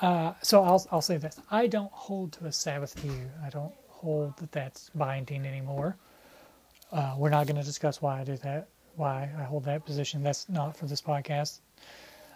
uh, 0.00 0.32
so 0.42 0.62
I'll 0.64 0.84
I'll 0.90 1.02
say 1.02 1.16
this: 1.18 1.38
I 1.50 1.66
don't 1.66 1.92
hold 1.92 2.32
to 2.32 2.46
a 2.46 2.52
Sabbath 2.52 2.98
view. 2.98 3.30
I 3.44 3.50
don't 3.50 3.72
hold 3.88 4.36
that 4.38 4.52
that's 4.52 4.90
binding 4.94 5.46
anymore. 5.46 5.96
Uh, 6.92 7.14
we're 7.16 7.30
not 7.30 7.46
going 7.46 7.56
to 7.56 7.62
discuss 7.64 8.00
why 8.00 8.20
I 8.20 8.24
do 8.24 8.36
that, 8.38 8.68
why 8.96 9.30
I 9.38 9.42
hold 9.42 9.64
that 9.64 9.84
position. 9.84 10.22
That's 10.22 10.48
not 10.48 10.76
for 10.76 10.86
this 10.86 11.00
podcast. 11.00 11.60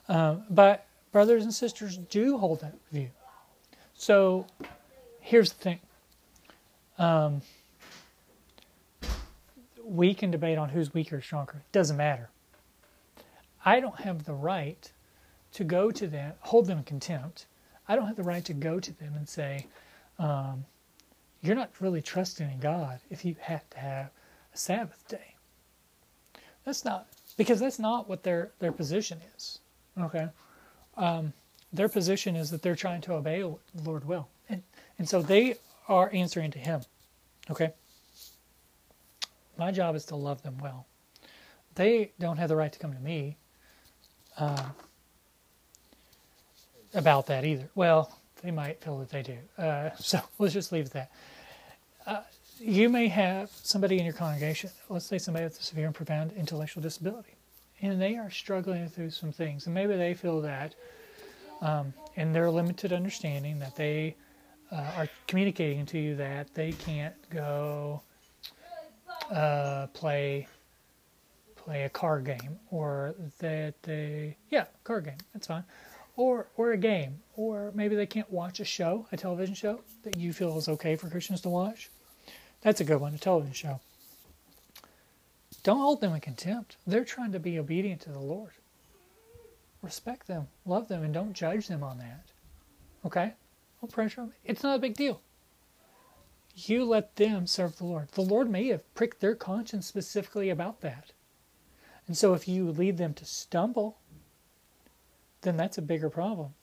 Um, 0.09 0.45
but 0.51 0.87
brothers 1.13 1.45
and 1.45 1.53
sisters 1.53 1.97
do 1.97 2.39
hold 2.39 2.61
that 2.61 2.75
view. 2.93 3.09
So 3.95 4.47
here's 5.21 5.53
the 5.53 5.59
thing. 5.59 5.81
Um, 6.99 7.43
we 9.85 10.15
can 10.15 10.31
debate 10.31 10.59
on 10.59 10.69
who's 10.69 10.95
weaker 10.95 11.17
or 11.17 11.21
stronger. 11.21 11.55
It 11.57 11.73
doesn't 11.73 11.97
matter. 11.97 12.31
I 13.65 13.81
don't 13.81 14.01
have 14.01 14.25
the 14.25 14.35
right 14.35 14.91
to 15.53 15.65
go 15.65 15.91
to 15.91 16.07
them, 16.07 16.35
hold 16.41 16.67
them 16.67 16.79
in 16.79 16.85
contempt. 16.85 17.47
I 17.89 17.97
don't 17.97 18.07
have 18.07 18.17
the 18.17 18.23
right 18.23 18.45
to 18.45 18.53
go 18.53 18.79
to 18.79 18.99
them 18.99 19.15
and 19.17 19.29
say, 19.29 19.67
um, 20.19 20.65
you're 21.43 21.57
not 21.57 21.71
really 21.81 22.03
trusting 22.03 22.51
in 22.51 22.61
God 22.61 23.01
if 23.11 23.25
you 23.25 23.35
have 23.41 23.69
to 23.71 23.79
have 23.79 24.11
a 24.55 24.57
Sabbath 24.57 25.07
day. 25.09 25.30
That's 26.65 26.85
not 26.85 27.07
because 27.37 27.61
that's 27.61 27.79
not 27.79 28.09
what 28.09 28.23
their 28.23 28.51
their 28.59 28.73
position 28.73 29.21
is. 29.37 29.59
Okay, 29.99 30.29
um, 30.97 31.33
their 31.73 31.89
position 31.89 32.37
is 32.37 32.51
that 32.51 32.63
they're 32.63 32.77
trying 32.77 33.01
to 33.03 33.15
obey 33.15 33.41
the 33.41 33.83
Lord 33.83 34.05
will, 34.05 34.29
and 34.49 34.63
and 34.99 35.09
so 35.09 35.23
they 35.23 35.57
are 35.89 36.11
answering 36.13 36.51
to 36.53 36.59
Him. 36.59 36.83
Okay. 37.51 37.73
My 39.59 39.71
job 39.71 39.95
is 39.95 40.07
to 40.07 40.17
love 40.17 40.43
them 40.43 40.57
well. 40.59 40.87
They 41.75 42.13
don't 42.19 42.39
have 42.39 42.49
the 42.49 42.57
right 42.57 42.73
to 42.73 42.79
come 42.79 42.95
to 42.95 42.99
me 43.01 43.37
uh, 44.39 44.71
about 46.95 47.27
that 47.27 47.45
either. 47.45 47.69
Well, 47.75 48.17
they 48.43 48.51
might 48.51 48.83
feel 48.83 48.99
that 48.99 49.11
they 49.11 49.23
do. 49.23 49.37
Uh, 49.59 49.91
so 49.99 50.21
let's 50.39 50.55
just 50.55 50.73
leave 50.73 50.91
that. 50.91 51.11
Uh, 52.07 52.23
you 52.61 52.91
may 52.91 53.09
have 53.09 53.51
somebody 53.51 53.99
in 53.99 54.05
your 54.05 54.15
congregation, 54.15 54.71
let's 54.91 55.07
say 55.07 55.19
somebody 55.19 55.45
with 55.45 55.59
a 55.59 55.63
severe 55.63 55.87
and 55.87 55.95
profound 55.95 56.33
intellectual 56.37 56.83
disability, 56.83 57.35
and 57.81 58.01
they 58.01 58.17
are 58.17 58.31
struggling 58.31 58.87
through 58.89 59.11
some 59.11 59.33
things, 59.33 59.65
and 59.65 59.75
maybe 59.75 59.97
they 59.97 60.13
feel 60.13 60.43
that 60.43 60.75
um, 61.63 61.95
in 62.17 62.33
their 62.33 62.51
limited 62.51 62.93
understanding 62.93 63.59
that 63.59 63.77
they 63.77 64.15
uh, 64.71 64.93
are 64.97 65.09
communicating 65.27 65.87
to 65.87 65.99
you 65.99 66.15
that 66.17 66.55
they 66.55 66.73
can't 66.73 67.15
go 67.31 68.03
uh, 69.31 69.87
play 69.95 70.47
play 71.57 71.85
a 71.85 71.89
card 71.89 72.25
game 72.25 72.59
or 72.71 73.15
that 73.39 73.75
they 73.83 74.35
yeah 74.49 74.65
card 74.83 75.05
game 75.05 75.19
that's 75.35 75.47
fine 75.47 75.63
or 76.17 76.47
or 76.57 76.73
a 76.73 76.77
game 76.77 77.19
or 77.37 77.71
maybe 77.75 77.95
they 77.95 78.07
can't 78.07 78.31
watch 78.31 78.61
a 78.61 78.65
show 78.65 79.07
a 79.13 79.17
television 79.17 79.55
show 79.55 79.79
that 80.03 80.17
you 80.17 80.33
feel 80.33 80.57
is 80.57 80.69
okay 80.69 80.97
for 80.97 81.11
Christians 81.11 81.41
to 81.43 81.51
watch 81.51 81.91
that's 82.63 82.81
a 82.81 82.85
good 82.85 83.01
one 83.01 83.15
a 83.15 83.19
television 83.19 83.53
show 83.53 83.81
don't 85.63 85.79
hold 85.79 86.01
them 86.01 86.15
in 86.15 86.21
contempt 86.21 86.77
they're 86.87 87.05
trying 87.05 87.33
to 87.33 87.41
be 87.41 87.59
obedient 87.59 88.01
to 88.01 88.11
the 88.11 88.19
Lord 88.19 88.53
respect 89.83 90.27
them 90.27 90.49
love 90.65 90.89
them 90.89 91.03
and 91.03 91.15
don't 91.15 91.33
judge 91.33 91.69
them 91.69 91.83
on 91.83 91.99
that 91.99 92.27
okay 93.05 93.35
don't 93.81 93.93
pressure 93.93 94.29
it's 94.45 94.63
not 94.63 94.77
a 94.77 94.81
big 94.81 94.95
deal 94.95 95.21
you 96.69 96.85
let 96.85 97.17
them 97.17 97.47
serve 97.47 97.77
the 97.77 97.85
Lord. 97.85 98.09
The 98.13 98.23
Lord 98.23 98.51
may 98.51 98.69
have 98.69 98.95
pricked 98.95 99.21
their 99.21 99.35
conscience 99.35 99.87
specifically 99.87 100.51
about 100.51 100.81
that. 100.81 101.13
And 102.07 102.17
so 102.17 102.35
if 102.35 102.49
you 102.49 102.71
lead 102.71 102.99
them 102.99 103.15
to 103.15 103.25
stumble, 103.25 103.99
then 105.43 105.57
that's 105.57 105.79
a 105.79 105.83
bigger 105.83 106.11
problem. 106.11 106.55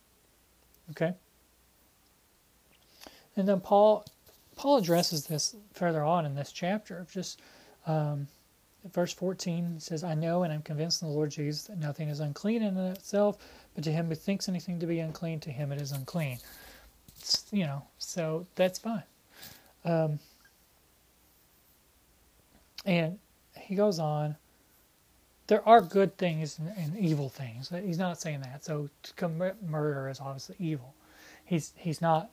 Okay? 0.91 1.13
And 3.36 3.47
then 3.47 3.62
Paul 3.62 4.05
Paul 4.58 4.78
addresses 4.78 5.26
this 5.28 5.56
further 5.74 6.04
on 6.04 6.26
in 6.26 6.36
this 6.36 6.52
chapter 6.52 6.98
of 6.98 7.12
just 7.12 7.39
um, 7.86 8.28
verse 8.91 9.13
14 9.13 9.74
he 9.76 9.80
says, 9.80 10.04
I 10.04 10.15
know 10.15 10.43
and 10.43 10.52
I'm 10.52 10.62
convinced 10.63 11.02
in 11.02 11.08
the 11.08 11.13
Lord 11.13 11.30
Jesus 11.30 11.65
that 11.65 11.78
nothing 11.78 12.10
is 12.10 12.20
unclean 12.20 12.63
in 12.63 12.78
itself, 12.78 13.38
but 13.76 13.84
to 13.84 13.91
him 13.91 14.08
who 14.08 14.15
thinks 14.15 14.50
anything 14.50 14.80
to 14.80 14.88
be 14.88 15.00
unclean, 15.00 15.39
to 15.41 15.52
him 15.52 15.72
it 15.72 15.80
is 15.80 15.91
unclean. 15.91 16.39
It's, 17.17 17.46
you 17.52 17.65
know, 17.65 17.84
so 18.00 18.46
that's 18.56 18.80
fine. 18.80 19.04
Um, 19.86 20.20
and 22.86 23.20
he 23.56 23.76
goes 23.76 24.00
on. 24.00 24.36
There 25.48 25.67
are 25.67 25.82
good 25.82 26.17
things 26.17 26.60
and, 26.60 26.74
and, 26.78 26.98
evil 26.98 27.30
things. 27.30 27.72
He's 27.84 27.98
not 27.98 28.20
saying 28.20 28.41
that. 28.41 28.65
So 28.65 28.89
to 29.04 29.13
commit 29.13 29.63
murder 29.63 30.10
is 30.10 30.20
obviously 30.20 30.58
evil. 30.60 30.93
He's 31.46 31.72
he's 31.78 32.02
not 32.02 32.32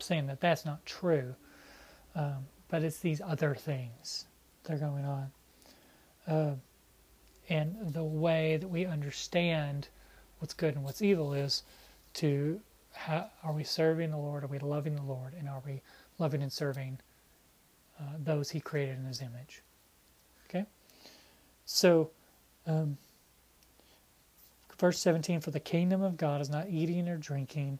saying 0.00 0.26
that 0.26 0.40
that's 0.40 0.64
not 0.64 0.84
true. 0.84 1.36
Um, 2.14 2.46
but 2.68 2.82
it's 2.82 2.98
these 2.98 3.20
other 3.20 3.54
things 3.54 4.26
that 4.64 4.74
are 4.74 4.78
going 4.78 5.04
on. 5.04 5.30
Uh, 6.26 6.54
and 7.48 7.76
the 7.92 8.04
way 8.04 8.56
that 8.56 8.68
we 8.68 8.86
understand 8.86 9.88
what's 10.38 10.54
good 10.54 10.74
and 10.74 10.84
what's 10.84 11.02
evil 11.02 11.32
is 11.32 11.62
to 12.14 12.60
are 13.08 13.52
we 13.52 13.62
serving 13.62 14.10
the 14.10 14.16
Lord? 14.16 14.42
Are 14.42 14.48
we 14.48 14.58
loving 14.58 14.96
the 14.96 15.02
Lord? 15.02 15.32
And 15.38 15.48
are 15.48 15.62
we 15.64 15.80
loving 16.18 16.42
and 16.42 16.52
serving 16.52 16.98
uh, 18.00 18.04
those 18.18 18.50
he 18.50 18.60
created 18.60 18.98
in 18.98 19.04
his 19.04 19.20
image. 19.20 19.62
Okay? 20.48 20.64
So, 21.66 22.10
um, 22.66 22.96
verse 24.78 24.98
17 25.00 25.40
For 25.40 25.50
the 25.50 25.60
kingdom 25.60 26.02
of 26.02 26.16
God 26.16 26.40
is 26.40 26.50
not 26.50 26.68
eating 26.68 27.08
or 27.08 27.16
drinking, 27.16 27.78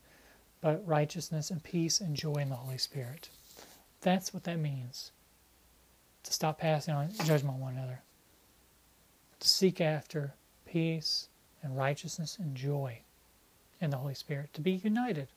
but 0.60 0.86
righteousness 0.86 1.50
and 1.50 1.62
peace 1.62 2.00
and 2.00 2.16
joy 2.16 2.34
in 2.34 2.48
the 2.48 2.56
Holy 2.56 2.78
Spirit. 2.78 3.30
That's 4.00 4.32
what 4.32 4.44
that 4.44 4.58
means. 4.58 5.12
To 6.24 6.32
stop 6.32 6.58
passing 6.58 6.94
on 6.94 7.12
judgment 7.24 7.54
on 7.54 7.60
one 7.60 7.76
another. 7.76 8.02
To 9.40 9.48
seek 9.48 9.80
after 9.80 10.34
peace 10.66 11.28
and 11.62 11.76
righteousness 11.76 12.38
and 12.38 12.54
joy 12.54 12.98
in 13.80 13.90
the 13.90 13.96
Holy 13.96 14.14
Spirit. 14.14 14.52
To 14.54 14.60
be 14.60 14.72
united 14.72 15.28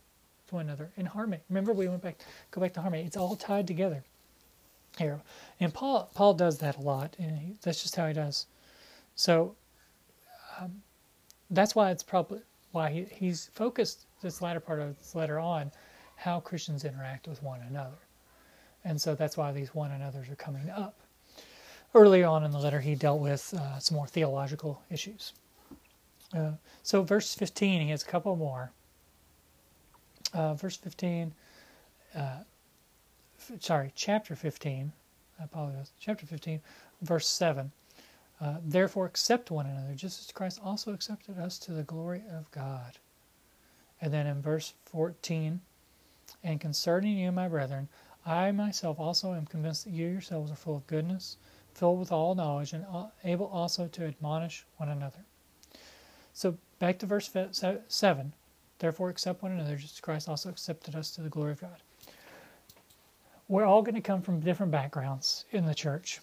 to 0.48 0.56
one 0.56 0.66
another 0.66 0.92
in 0.98 1.06
harmony. 1.06 1.42
Remember, 1.50 1.74
we 1.74 1.88
went 1.88 2.02
back, 2.02 2.18
go 2.52 2.62
back 2.62 2.74
to 2.74 2.82
harmony. 2.82 3.04
It's 3.04 3.18
all 3.18 3.36
tied 3.36 3.68
together 3.68 4.04
here, 4.98 5.20
and 5.60 5.74
Paul 5.74 6.10
Paul 6.14 6.34
does 6.36 6.60
that 6.60 6.78
a 6.78 6.82
lot, 6.82 7.16
and 7.18 7.38
he, 7.38 7.56
that's 7.62 7.82
just 7.82 7.96
how 7.96 8.08
he 8.08 8.14
does. 8.14 8.46
So 9.16 9.56
um, 10.60 10.82
that's 11.50 11.76
why 11.76 11.92
it's 11.92 12.04
probably 12.04 12.42
why 12.72 12.90
he, 12.92 13.06
he's 13.12 13.50
focused 13.54 14.06
this 14.22 14.42
latter 14.42 14.60
part 14.60 14.80
of 14.80 14.98
this 14.98 15.16
letter 15.16 15.40
on 15.40 15.72
how 16.16 16.40
Christians 16.40 16.86
interact 16.86 17.28
with 17.28 17.42
one 17.42 17.62
another, 17.70 17.98
and 18.84 19.02
so 19.02 19.16
that's 19.16 19.38
why 19.38 19.52
these 19.52 19.74
one 19.74 19.92
another's 19.92 20.30
are 20.30 20.36
coming 20.36 20.70
up. 20.70 20.96
Early 21.96 22.24
on 22.24 22.44
in 22.44 22.52
the 22.52 22.60
letter, 22.60 22.80
he 22.80 22.96
dealt 22.96 23.22
with 23.22 23.54
uh, 23.54 23.80
some 23.80 23.96
more 23.98 24.08
theological 24.08 24.82
issues. 24.90 25.34
Uh, 26.36 26.54
so, 26.82 27.04
verse 27.04 27.36
15, 27.36 27.82
he 27.82 27.90
has 27.92 28.02
a 28.02 28.08
couple 28.08 28.36
more 28.36 28.72
uh, 30.34 30.54
verse 30.56 30.76
15, 30.78 31.34
uh, 32.16 32.20
f- 33.40 33.52
sorry, 33.60 33.92
chapter 33.96 34.36
15, 34.36 34.92
I 35.40 35.44
apologize, 35.44 35.92
chapter 36.00 36.26
15, 36.26 36.62
verse 37.02 37.28
7. 37.28 37.72
Uh, 38.42 38.56
Therefore, 38.66 39.06
accept 39.06 39.52
one 39.52 39.66
another, 39.66 39.94
just 39.94 40.20
as 40.20 40.32
Christ 40.32 40.60
also 40.64 40.94
accepted 40.94 41.38
us 41.38 41.58
to 41.60 41.72
the 41.72 41.84
glory 41.84 42.24
of 42.32 42.50
God. 42.52 42.98
And 44.02 44.12
then 44.12 44.28
in 44.28 44.42
verse 44.42 44.74
14, 44.86 45.62
and 46.44 46.60
concerning 46.60 47.18
you, 47.18 47.32
my 47.32 47.48
brethren, 47.48 47.88
I 48.26 48.52
myself 48.52 49.00
also 49.00 49.34
am 49.34 49.46
convinced 49.46 49.84
that 49.84 49.92
you 49.92 50.08
yourselves 50.08 50.52
are 50.52 50.56
full 50.56 50.78
of 50.78 50.88
goodness, 50.88 51.38
filled 51.74 52.00
with 52.00 52.12
all 52.12 52.36
knowledge, 52.36 52.74
and 52.74 52.86
able 53.24 53.48
also 53.48 53.88
to 53.88 54.06
admonish 54.06 54.66
one 54.78 54.90
another. 54.90 55.26
So 56.34 56.58
back 56.80 57.00
to 57.00 57.06
verse 57.06 57.30
7. 57.88 58.34
Therefore, 58.80 59.10
accept 59.10 59.44
one 59.44 59.52
another, 59.52 59.76
just 59.76 59.96
as 59.96 60.02
Christ 60.02 60.28
also 60.28 60.50
accepted 60.50 60.96
us 60.96 61.12
to 61.12 61.22
the 61.22 61.30
glory 61.30 61.52
of 61.52 61.62
God. 61.62 61.78
We're 63.48 63.66
all 63.66 63.82
going 63.82 63.96
to 63.96 64.02
come 64.02 64.22
from 64.22 64.40
different 64.40 64.72
backgrounds 64.72 65.46
in 65.52 65.66
the 65.66 65.76
church. 65.76 66.20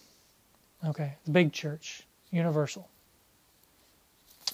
Okay, 0.85 1.13
the 1.25 1.31
big 1.31 1.53
church, 1.53 2.03
universal. 2.31 2.89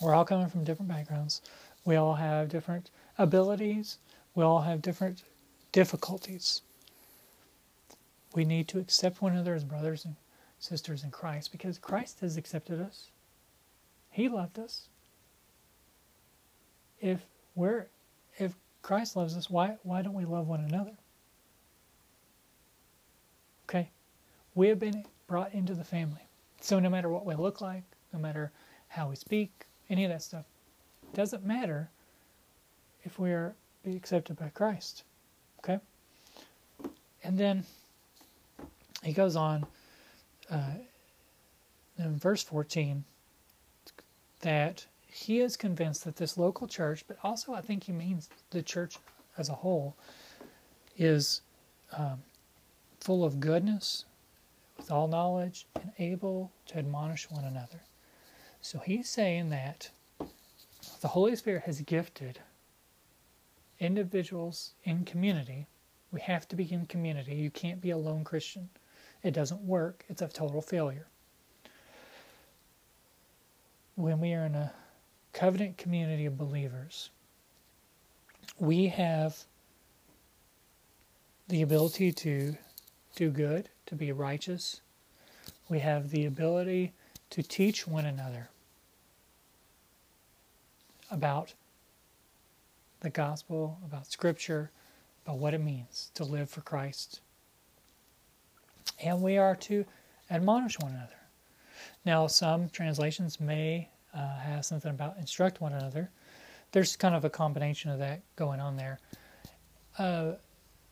We're 0.02 0.14
all 0.14 0.26
coming 0.26 0.48
from 0.48 0.64
different 0.64 0.90
backgrounds. 0.90 1.42
We 1.86 1.96
all 1.96 2.16
have 2.16 2.50
different 2.50 2.92
abilities. 3.18 3.98
We 4.36 4.44
all 4.44 4.62
have 4.62 4.82
different 4.82 5.24
difficulties. 5.72 6.62
We 8.38 8.46
need 8.46 8.68
to 8.68 8.78
accept 8.78 9.20
one 9.20 9.32
another 9.32 9.56
as 9.56 9.64
brothers 9.64 10.06
and 10.06 10.16
sisters 10.60 11.04
in 11.04 11.10
Christ 11.10 11.52
because 11.52 11.80
Christ 11.80 12.20
has 12.20 12.38
accepted 12.38 12.80
us. 12.80 13.08
He 14.12 14.30
loved 14.30 14.60
us. 14.60 14.90
If 17.02 17.26
we're 17.56 17.88
if 18.38 18.54
Christ 18.84 19.16
loves 19.16 19.36
us, 19.36 19.50
why, 19.50 19.78
why 19.82 20.04
don't 20.04 20.14
we 20.14 20.26
love 20.26 20.48
one 20.48 20.60
another? 20.60 20.92
Okay? 23.68 23.90
We 24.54 24.68
have 24.68 24.78
been 24.78 25.04
brought 25.26 25.52
into 25.56 25.74
the 25.74 25.84
family. 25.84 26.22
So 26.62 26.80
no 26.80 26.92
matter 26.92 27.10
what 27.10 27.26
we 27.26 27.34
look 27.34 27.60
like, 27.60 27.82
no 28.14 28.20
matter 28.20 28.52
how 28.88 29.10
we 29.10 29.16
speak, 29.16 29.66
any 29.90 30.06
of 30.06 30.12
that 30.12 30.22
stuff, 30.22 30.46
doesn't 31.16 31.44
matter 31.44 31.90
if 33.04 33.18
we 33.18 33.32
are 33.32 33.56
accepted 33.88 34.38
by 34.38 34.50
Christ. 34.50 35.06
Okay? 35.58 35.80
And 37.24 37.36
then 37.36 37.66
he 39.08 39.14
goes 39.14 39.36
on 39.36 39.66
uh, 40.50 40.74
in 41.98 42.18
verse 42.18 42.44
14 42.44 43.04
that 44.42 44.86
he 45.08 45.40
is 45.40 45.58
convinced 45.58 46.04
that 46.06 46.16
this 46.18 46.38
local 46.38 46.68
church, 46.68 47.06
but 47.08 47.18
also 47.24 47.54
I 47.54 47.62
think 47.62 47.84
he 47.84 47.92
means 47.92 48.30
the 48.52 48.62
church 48.62 48.98
as 49.38 49.50
a 49.50 49.54
whole, 49.54 49.96
is 50.98 51.42
um, 51.96 52.22
full 53.00 53.24
of 53.24 53.40
goodness, 53.40 54.06
with 54.78 54.92
all 54.92 55.08
knowledge, 55.08 55.66
and 55.76 55.92
able 55.98 56.52
to 56.68 56.78
admonish 56.78 57.30
one 57.32 57.46
another. 57.46 57.82
So 58.62 58.80
he's 58.80 59.10
saying 59.10 59.50
that 59.50 59.90
the 61.02 61.08
Holy 61.08 61.36
Spirit 61.36 61.64
has 61.64 61.82
gifted 61.82 62.40
individuals 63.80 64.74
in 64.84 65.06
community. 65.06 65.68
We 66.12 66.22
have 66.22 66.48
to 66.50 66.56
be 66.56 66.72
in 66.72 66.86
community. 66.86 67.36
You 67.36 67.52
can't 67.52 67.82
be 67.82 67.92
a 67.92 67.98
lone 67.98 68.24
Christian. 68.24 68.70
It 69.24 69.32
doesn't 69.32 69.62
work. 69.62 70.06
It's 70.10 70.22
a 70.22 70.28
total 70.28 70.62
failure. 70.62 71.08
When 73.96 74.20
we 74.20 74.34
are 74.34 74.46
in 74.46 74.56
a 74.56 74.72
covenant 75.34 75.78
community 75.78 76.26
of 76.26 76.38
believers, 76.38 77.10
we 78.60 78.88
have 78.88 79.46
the 81.48 81.62
ability 81.62 82.12
to 82.12 82.56
do 83.16 83.30
good, 83.30 83.70
to 83.88 83.96
be 83.96 84.12
righteous. 84.12 84.82
We 85.70 85.80
have 85.80 86.10
the 86.12 86.26
ability 86.26 86.94
to 87.32 87.44
teach 87.44 87.88
one 87.88 88.06
another 88.06 88.50
about 91.10 91.54
the 93.00 93.10
gospel, 93.10 93.78
about 93.86 94.08
scripture, 94.08 94.72
about 95.26 95.38
what 95.38 95.54
it 95.54 95.62
means 95.62 96.12
to 96.16 96.24
live 96.24 96.50
for 96.50 96.62
Christ. 96.62 97.22
And 99.04 99.22
we 99.22 99.38
are 99.38 99.56
to 99.56 99.86
admonish 100.30 100.80
one 100.80 100.92
another. 100.92 101.14
Now, 102.06 102.28
some 102.28 102.70
translations 102.70 103.40
may 103.40 103.90
uh, 104.14 104.40
have 104.40 104.66
something 104.66 104.92
about 104.92 105.18
instruct 105.18 105.62
one 105.62 105.74
another. 105.74 106.10
There's 106.72 106.96
kind 106.96 107.16
of 107.16 107.26
a 107.26 107.30
combination 107.30 107.92
of 107.92 108.00
that 108.00 108.22
going 108.36 108.60
on 108.60 108.76
there. 108.76 109.00
Uh, 109.98 110.34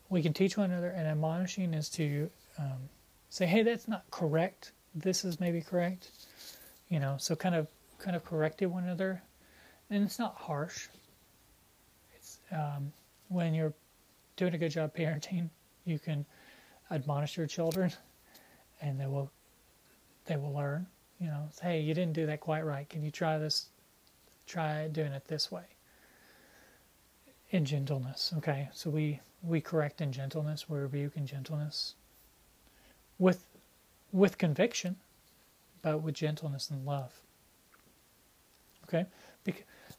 we 0.09 0.21
can 0.21 0.33
teach 0.33 0.57
one 0.57 0.71
another, 0.71 0.89
and 0.89 1.07
admonishing 1.07 1.73
is 1.73 1.89
to 1.89 2.29
um, 2.59 2.89
say, 3.29 3.45
"Hey, 3.45 3.63
that's 3.63 3.87
not 3.87 4.03
correct. 4.11 4.71
This 4.93 5.25
is 5.25 5.39
maybe 5.39 5.61
correct." 5.61 6.11
You 6.89 6.99
know, 6.99 7.15
so 7.17 7.35
kind 7.35 7.55
of 7.55 7.67
kind 7.97 8.15
of 8.15 8.23
correcting 8.23 8.71
one 8.71 8.83
another, 8.83 9.21
and 9.89 10.03
it's 10.03 10.19
not 10.19 10.35
harsh. 10.35 10.87
It's 12.15 12.39
um, 12.51 12.91
when 13.29 13.53
you're 13.53 13.73
doing 14.37 14.53
a 14.53 14.57
good 14.57 14.71
job 14.71 14.95
parenting, 14.95 15.49
you 15.85 15.99
can 15.99 16.25
admonish 16.91 17.37
your 17.37 17.47
children, 17.47 17.91
and 18.81 18.99
they 18.99 19.07
will 19.07 19.31
they 20.25 20.37
will 20.37 20.53
learn. 20.53 20.87
You 21.19 21.27
know, 21.27 21.49
hey, 21.61 21.79
you 21.79 21.93
didn't 21.93 22.13
do 22.13 22.25
that 22.25 22.41
quite 22.41 22.65
right. 22.65 22.89
Can 22.89 23.03
you 23.03 23.11
try 23.11 23.37
this? 23.37 23.67
Try 24.47 24.87
doing 24.89 25.13
it 25.13 25.27
this 25.27 25.51
way. 25.51 25.63
In 27.51 27.65
gentleness, 27.65 28.33
okay. 28.37 28.69
So 28.73 28.89
we 28.89 29.21
we 29.41 29.61
correct 29.61 30.01
in 30.01 30.11
gentleness, 30.11 30.69
we 30.69 30.79
rebuke 30.79 31.15
in 31.15 31.25
gentleness, 31.25 31.95
with 33.17 33.45
with 34.11 34.37
conviction, 34.37 34.95
but 35.81 35.99
with 35.99 36.15
gentleness 36.15 36.69
and 36.69 36.85
love. 36.85 37.13
Okay, 38.83 39.05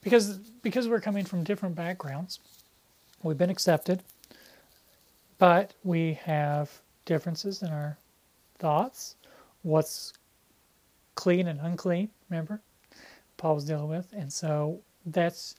because 0.03 0.39
because 0.63 0.89
we're 0.89 1.01
coming 1.01 1.25
from 1.25 1.45
different 1.45 1.75
backgrounds, 1.75 2.41
we've 3.23 3.39
been 3.39 3.51
accepted, 3.51 4.03
but 5.39 5.75
we 5.85 6.15
have 6.25 6.71
differences 7.05 7.63
in 7.63 7.69
our 7.69 7.99
thoughts, 8.59 9.17
what's 9.63 10.13
clean 11.15 11.47
and 11.47 11.61
unclean. 11.61 12.11
Remember, 12.31 12.61
Paul 13.37 13.57
was 13.57 13.65
dealing 13.65 13.89
with, 13.89 14.13
and 14.13 14.33
so 14.33 14.81
that's 15.05 15.57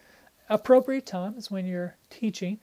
appropriate 0.49 1.05
time 1.05 1.35
is 1.37 1.51
when 1.51 1.65
you're 1.65 1.95
teaching 2.09 2.59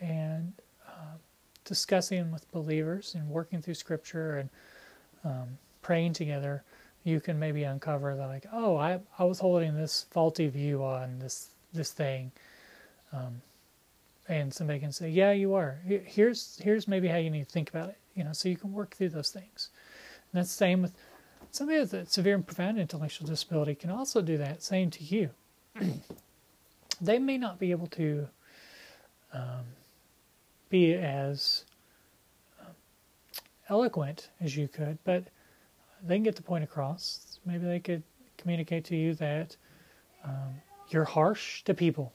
and 0.00 0.52
um, 0.88 1.18
discussing 1.64 2.30
with 2.32 2.50
believers 2.52 3.14
and 3.14 3.28
working 3.28 3.62
through 3.62 3.74
scripture 3.74 4.38
and 4.38 4.50
um, 5.24 5.58
praying 5.82 6.12
together, 6.12 6.62
you 7.04 7.20
can 7.20 7.38
maybe 7.38 7.64
uncover 7.64 8.14
that 8.14 8.26
like, 8.26 8.46
oh, 8.52 8.76
I, 8.76 9.00
I 9.18 9.24
was 9.24 9.38
holding 9.38 9.74
this 9.74 10.06
faulty 10.10 10.48
view 10.48 10.82
on 10.82 11.18
this 11.18 11.48
this 11.72 11.90
thing, 11.90 12.30
um, 13.14 13.40
and 14.28 14.52
somebody 14.52 14.78
can 14.78 14.92
say, 14.92 15.10
yeah, 15.10 15.32
you 15.32 15.54
are. 15.54 15.80
Here's 15.84 16.58
here's 16.62 16.86
maybe 16.86 17.08
how 17.08 17.16
you 17.16 17.30
need 17.30 17.46
to 17.46 17.52
think 17.52 17.70
about 17.70 17.88
it. 17.88 17.98
You 18.14 18.24
know, 18.24 18.32
so 18.32 18.48
you 18.48 18.56
can 18.56 18.72
work 18.72 18.94
through 18.94 19.10
those 19.10 19.30
things. 19.30 19.70
And 20.32 20.38
that's 20.38 20.50
the 20.50 20.56
same 20.56 20.82
with 20.82 20.94
somebody 21.50 21.80
with 21.80 21.92
a 21.94 22.06
severe 22.06 22.34
and 22.34 22.46
profound 22.46 22.78
intellectual 22.78 23.26
disability 23.26 23.74
can 23.74 23.90
also 23.90 24.22
do 24.22 24.36
that. 24.38 24.62
Same 24.62 24.90
to 24.90 25.04
you. 25.04 25.30
they 27.00 27.18
may 27.18 27.38
not 27.38 27.58
be 27.58 27.70
able 27.70 27.86
to 27.88 28.28
um, 29.32 29.64
be 30.68 30.94
as 30.94 31.64
um, 32.60 32.74
eloquent 33.68 34.30
as 34.40 34.56
you 34.56 34.68
could, 34.68 34.98
but 35.04 35.24
they 36.02 36.16
can 36.16 36.22
get 36.22 36.36
the 36.36 36.42
point 36.42 36.64
across. 36.64 37.38
Maybe 37.44 37.66
they 37.66 37.80
could 37.80 38.02
communicate 38.38 38.84
to 38.86 38.96
you 38.96 39.14
that 39.14 39.56
um, 40.24 40.54
you're 40.88 41.04
harsh 41.04 41.62
to 41.64 41.74
people, 41.74 42.12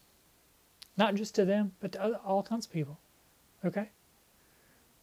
not 0.98 1.16
just 1.16 1.36
to 1.36 1.46
them, 1.46 1.72
but 1.80 1.92
to 1.94 2.04
other, 2.04 2.20
all 2.26 2.44
kinds 2.44 2.66
of 2.66 2.72
people. 2.72 3.00
Okay? 3.64 3.90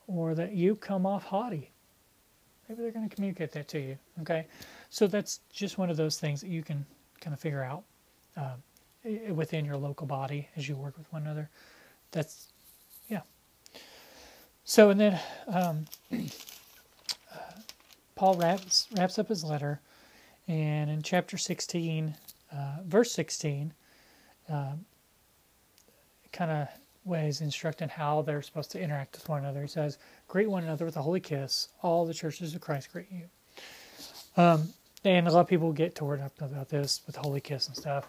Or 0.06 0.34
that 0.34 0.52
you 0.52 0.76
come 0.76 1.06
off 1.06 1.24
haughty. 1.24 1.70
Maybe 2.68 2.82
they're 2.82 2.92
going 2.92 3.08
to 3.08 3.14
communicate 3.14 3.52
that 3.52 3.68
to 3.68 3.80
you. 3.80 3.98
Okay? 4.22 4.46
So 4.90 5.06
that's 5.06 5.40
just 5.52 5.78
one 5.78 5.90
of 5.90 5.96
those 5.96 6.18
things 6.18 6.40
that 6.40 6.48
you 6.48 6.62
can 6.62 6.84
kind 7.20 7.34
of 7.34 7.40
figure 7.40 7.62
out 7.62 7.84
uh, 8.36 8.54
within 9.32 9.64
your 9.64 9.76
local 9.76 10.06
body 10.06 10.48
as 10.56 10.68
you 10.68 10.76
work 10.76 10.96
with 10.98 11.10
one 11.12 11.22
another. 11.22 11.50
That's 12.10 12.48
yeah. 13.08 13.20
so, 14.64 14.90
and 14.90 15.00
then 15.00 15.20
um, 15.48 15.84
uh, 16.12 16.16
Paul 18.14 18.36
wraps, 18.36 18.86
wraps 18.96 19.18
up 19.18 19.28
his 19.28 19.44
letter, 19.44 19.80
and 20.46 20.90
in 20.90 21.02
chapter 21.02 21.36
16, 21.36 22.14
uh, 22.52 22.76
verse 22.84 23.12
16, 23.12 23.72
uh, 24.50 24.72
kind 26.34 26.50
of 26.50 26.68
ways 27.04 27.40
instructing 27.40 27.88
how 27.88 28.22
they're 28.22 28.42
supposed 28.42 28.70
to 28.72 28.80
interact 28.80 29.16
with 29.16 29.28
one 29.28 29.40
another. 29.40 29.62
He 29.62 29.68
says, 29.68 29.98
Greet 30.28 30.50
one 30.50 30.64
another 30.64 30.84
with 30.84 30.96
a 30.96 31.02
holy 31.02 31.20
kiss. 31.20 31.68
All 31.82 32.04
the 32.04 32.14
churches 32.14 32.54
of 32.54 32.60
Christ 32.60 32.92
greet 32.92 33.06
you. 33.10 33.24
Um, 34.36 34.68
and 35.04 35.28
a 35.28 35.30
lot 35.30 35.40
of 35.40 35.48
people 35.48 35.72
get 35.72 35.94
torn 35.94 36.20
up 36.20 36.32
about 36.40 36.68
this 36.68 37.02
with 37.06 37.16
holy 37.16 37.40
kiss 37.40 37.68
and 37.68 37.76
stuff. 37.76 38.08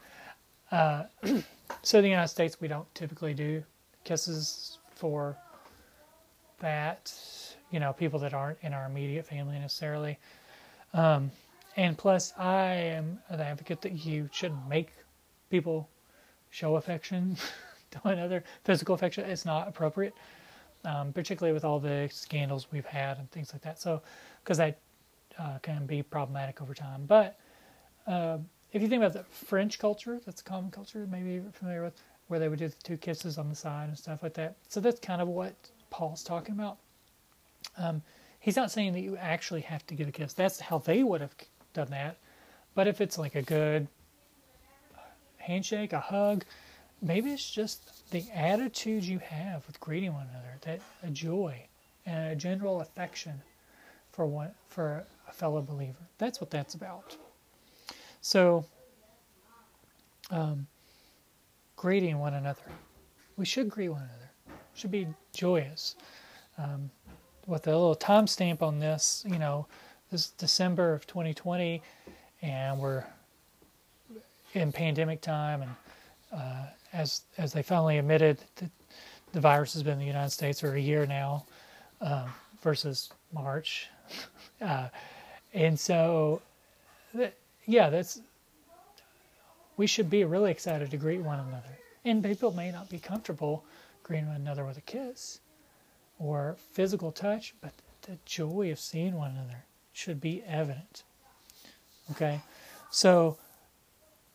Uh, 0.72 1.04
so 1.82 2.00
in 2.00 2.04
the 2.04 2.10
United 2.10 2.30
States, 2.30 2.60
we 2.60 2.68
don't 2.68 2.94
typically 2.96 3.34
do 3.34 3.64
kisses 4.04 4.80
for 4.96 5.38
that, 6.60 7.14
you 7.72 7.80
know, 7.80 7.94
people 7.94 8.20
that 8.20 8.34
aren't 8.34 8.58
in 8.62 8.74
our 8.74 8.86
immediate 8.86 9.26
family 9.26 9.60
necessarily. 9.60 10.18
Um, 10.94 11.32
and 11.76 11.98
plus, 11.98 12.34
I 12.38 12.74
am 12.74 13.20
an 13.28 13.42
advocate 13.42 13.82
that 13.82 14.06
you 14.06 14.30
shouldn't 14.32 14.68
make 14.70 14.94
people 15.50 15.90
show 16.50 16.78
affection 16.78 17.36
another. 18.04 18.44
Physical 18.64 18.96
affection 18.96 19.26
is 19.26 19.46
not 19.46 19.68
appropriate, 19.68 20.14
um, 20.84 21.14
particularly 21.14 21.54
with 21.54 21.66
all 21.66 21.80
the 21.80 22.10
scandals 22.12 22.68
we've 22.72 22.86
had 22.86 23.18
and 23.18 23.30
things 23.32 23.54
like 23.54 23.62
that. 23.64 23.80
So, 23.80 24.02
because 24.44 24.58
that 24.58 24.80
uh, 25.40 25.58
can 25.62 25.86
be 25.86 26.04
problematic 26.04 26.62
over 26.62 26.74
time. 26.74 27.06
But 27.06 27.38
uh, 28.08 28.38
if 28.72 28.82
you 28.82 28.88
think 28.88 29.02
about 29.02 29.14
the 29.14 29.24
French 29.24 29.80
culture, 29.80 30.20
that's 30.26 30.42
a 30.42 30.44
common 30.44 30.72
culture, 30.72 31.08
maybe 31.10 31.34
you're 31.34 31.44
familiar 31.52 31.84
with, 31.84 31.94
where 32.28 32.40
they 32.40 32.50
would 32.50 32.60
do 32.60 32.68
the 32.68 32.76
two 32.84 32.98
kisses 32.98 33.38
on 33.38 33.50
the 33.50 33.56
side 33.56 33.90
and 33.90 33.98
stuff 33.98 34.24
like 34.24 34.34
that. 34.34 34.56
So 34.68 34.80
that's 34.80 35.00
kind 35.00 35.22
of 35.22 35.28
what 35.28 35.54
Paul's 35.90 36.24
talking 36.24 36.56
about. 36.56 36.78
Um, 37.78 38.02
he's 38.40 38.56
not 38.56 38.72
saying 38.72 38.94
that 38.94 39.02
you 39.02 39.18
actually 39.18 39.62
have 39.62 39.86
to 39.88 39.96
give 39.96 40.08
a 40.08 40.12
kiss. 40.12 40.34
That's 40.34 40.60
how 40.60 40.80
they 40.80 41.04
would 41.04 41.22
have 41.22 41.36
done 41.74 41.90
that. 41.92 42.18
But 42.74 42.88
if 42.88 43.02
it's 43.02 43.18
like 43.18 43.36
a 43.36 43.42
good 43.42 43.88
handshake, 45.38 45.94
a 45.94 46.00
hug, 46.00 46.44
maybe 47.06 47.32
it's 47.32 47.50
just 47.50 48.10
the 48.12 48.26
attitude 48.34 49.04
you 49.04 49.20
have 49.20 49.66
with 49.68 49.80
greeting 49.80 50.14
one 50.14 50.28
another, 50.32 50.58
that 50.62 50.82
a 51.04 51.10
joy 51.10 51.62
and 52.06 52.32
a 52.32 52.36
general 52.36 52.82
affection 52.82 53.42
for 54.12 54.26
one 54.26 54.52
for 54.68 55.06
a 55.28 55.32
fellow 55.32 55.62
believer. 55.62 56.08
That's 56.18 56.42
what 56.42 56.50
that's 56.50 56.74
about. 56.74 57.16
So, 58.22 58.66
um, 60.32 60.68
greeting 61.76 62.20
one 62.20 62.34
another. 62.34 62.62
We 63.38 63.46
should 63.46 63.70
greet 63.70 63.90
one 63.90 64.02
another 64.02 64.26
should 64.76 64.92
be 64.92 65.08
joyous. 65.34 65.96
Um, 66.58 66.92
with 67.48 67.68
a 67.68 67.72
little 67.72 67.96
timestamp 67.96 68.62
on 68.62 68.80
this, 68.80 69.24
you 69.28 69.40
know, 69.40 69.68
this 70.12 70.30
December 70.32 70.94
of 70.94 71.08
2020, 71.08 71.82
and 72.42 72.80
we're 72.80 73.04
in 74.54 74.72
pandemic 74.72 75.22
time, 75.22 75.62
and 75.62 75.72
uh, 76.34 76.66
as 76.96 77.22
as 77.38 77.54
they 77.54 77.62
finally 77.62 77.98
admitted 77.98 78.40
that 78.56 78.70
the 79.34 79.42
virus 79.42 79.74
has 79.74 79.84
been 79.84 79.94
in 79.94 80.00
the 80.00 80.06
United 80.06 80.32
States 80.32 80.62
for 80.62 80.76
a 80.76 80.80
year 80.80 81.06
now, 81.06 81.46
um, 82.02 82.30
versus 82.62 83.10
March, 83.34 83.90
uh, 84.62 84.88
and 85.54 85.80
so, 85.80 86.42
yeah, 87.66 87.90
that's 87.90 88.22
we 89.78 89.88
should 89.88 90.10
be 90.10 90.24
really 90.24 90.52
excited 90.52 90.90
to 90.92 90.98
greet 90.98 91.22
one 91.22 91.40
another. 91.40 91.78
And 92.06 92.24
people 92.24 92.52
may 92.54 92.72
not 92.72 92.90
be 92.90 93.00
comfortable 93.00 93.66
greeting 94.04 94.28
one 94.28 94.38
another 94.38 94.64
with 94.64 94.78
a 94.78 94.82
kiss 94.82 95.40
or 96.20 96.56
physical 96.72 97.12
touch, 97.12 97.56
but 97.62 97.74
the 98.04 98.18
joy 98.26 98.72
of 98.72 98.80
seeing 98.80 99.16
one 99.16 99.32
another 99.32 99.66
should 99.92 100.22
be 100.22 100.44
evident. 100.44 101.04
Okay, 102.12 102.40
so 102.92 103.38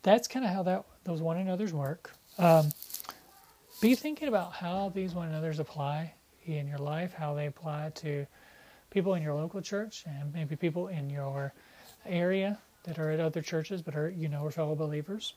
that's 0.02 0.26
kind 0.26 0.44
of 0.44 0.50
how 0.52 0.62
that 0.64 0.84
those 1.04 1.22
one 1.22 1.38
another's 1.38 1.72
work. 1.72 2.12
Um, 2.39 2.70
be 3.81 3.95
thinking 3.95 4.28
about 4.28 4.53
how 4.53 4.91
these 4.95 5.14
one 5.14 5.28
another's 5.28 5.59
apply 5.59 6.12
in 6.45 6.66
your 6.68 6.78
life, 6.78 7.14
how 7.14 7.35
they 7.35 7.47
apply 7.47 7.93
to 7.97 8.26
people 8.91 9.14
in 9.14 9.22
your 9.22 9.35
local 9.35 9.61
church, 9.61 10.05
and 10.07 10.33
maybe 10.33 10.57
people 10.57 10.89
in 10.89 11.09
your 11.09 11.53
area 12.07 12.59
that 12.85 12.99
are 12.99 13.11
at 13.11 13.20
other 13.20 13.43
churches 13.43 13.83
but 13.83 13.95
are 13.95 14.11
you 14.11 14.28
know 14.28 14.45
are 14.45 14.51
fellow 14.51 14.74
believers. 14.74 15.35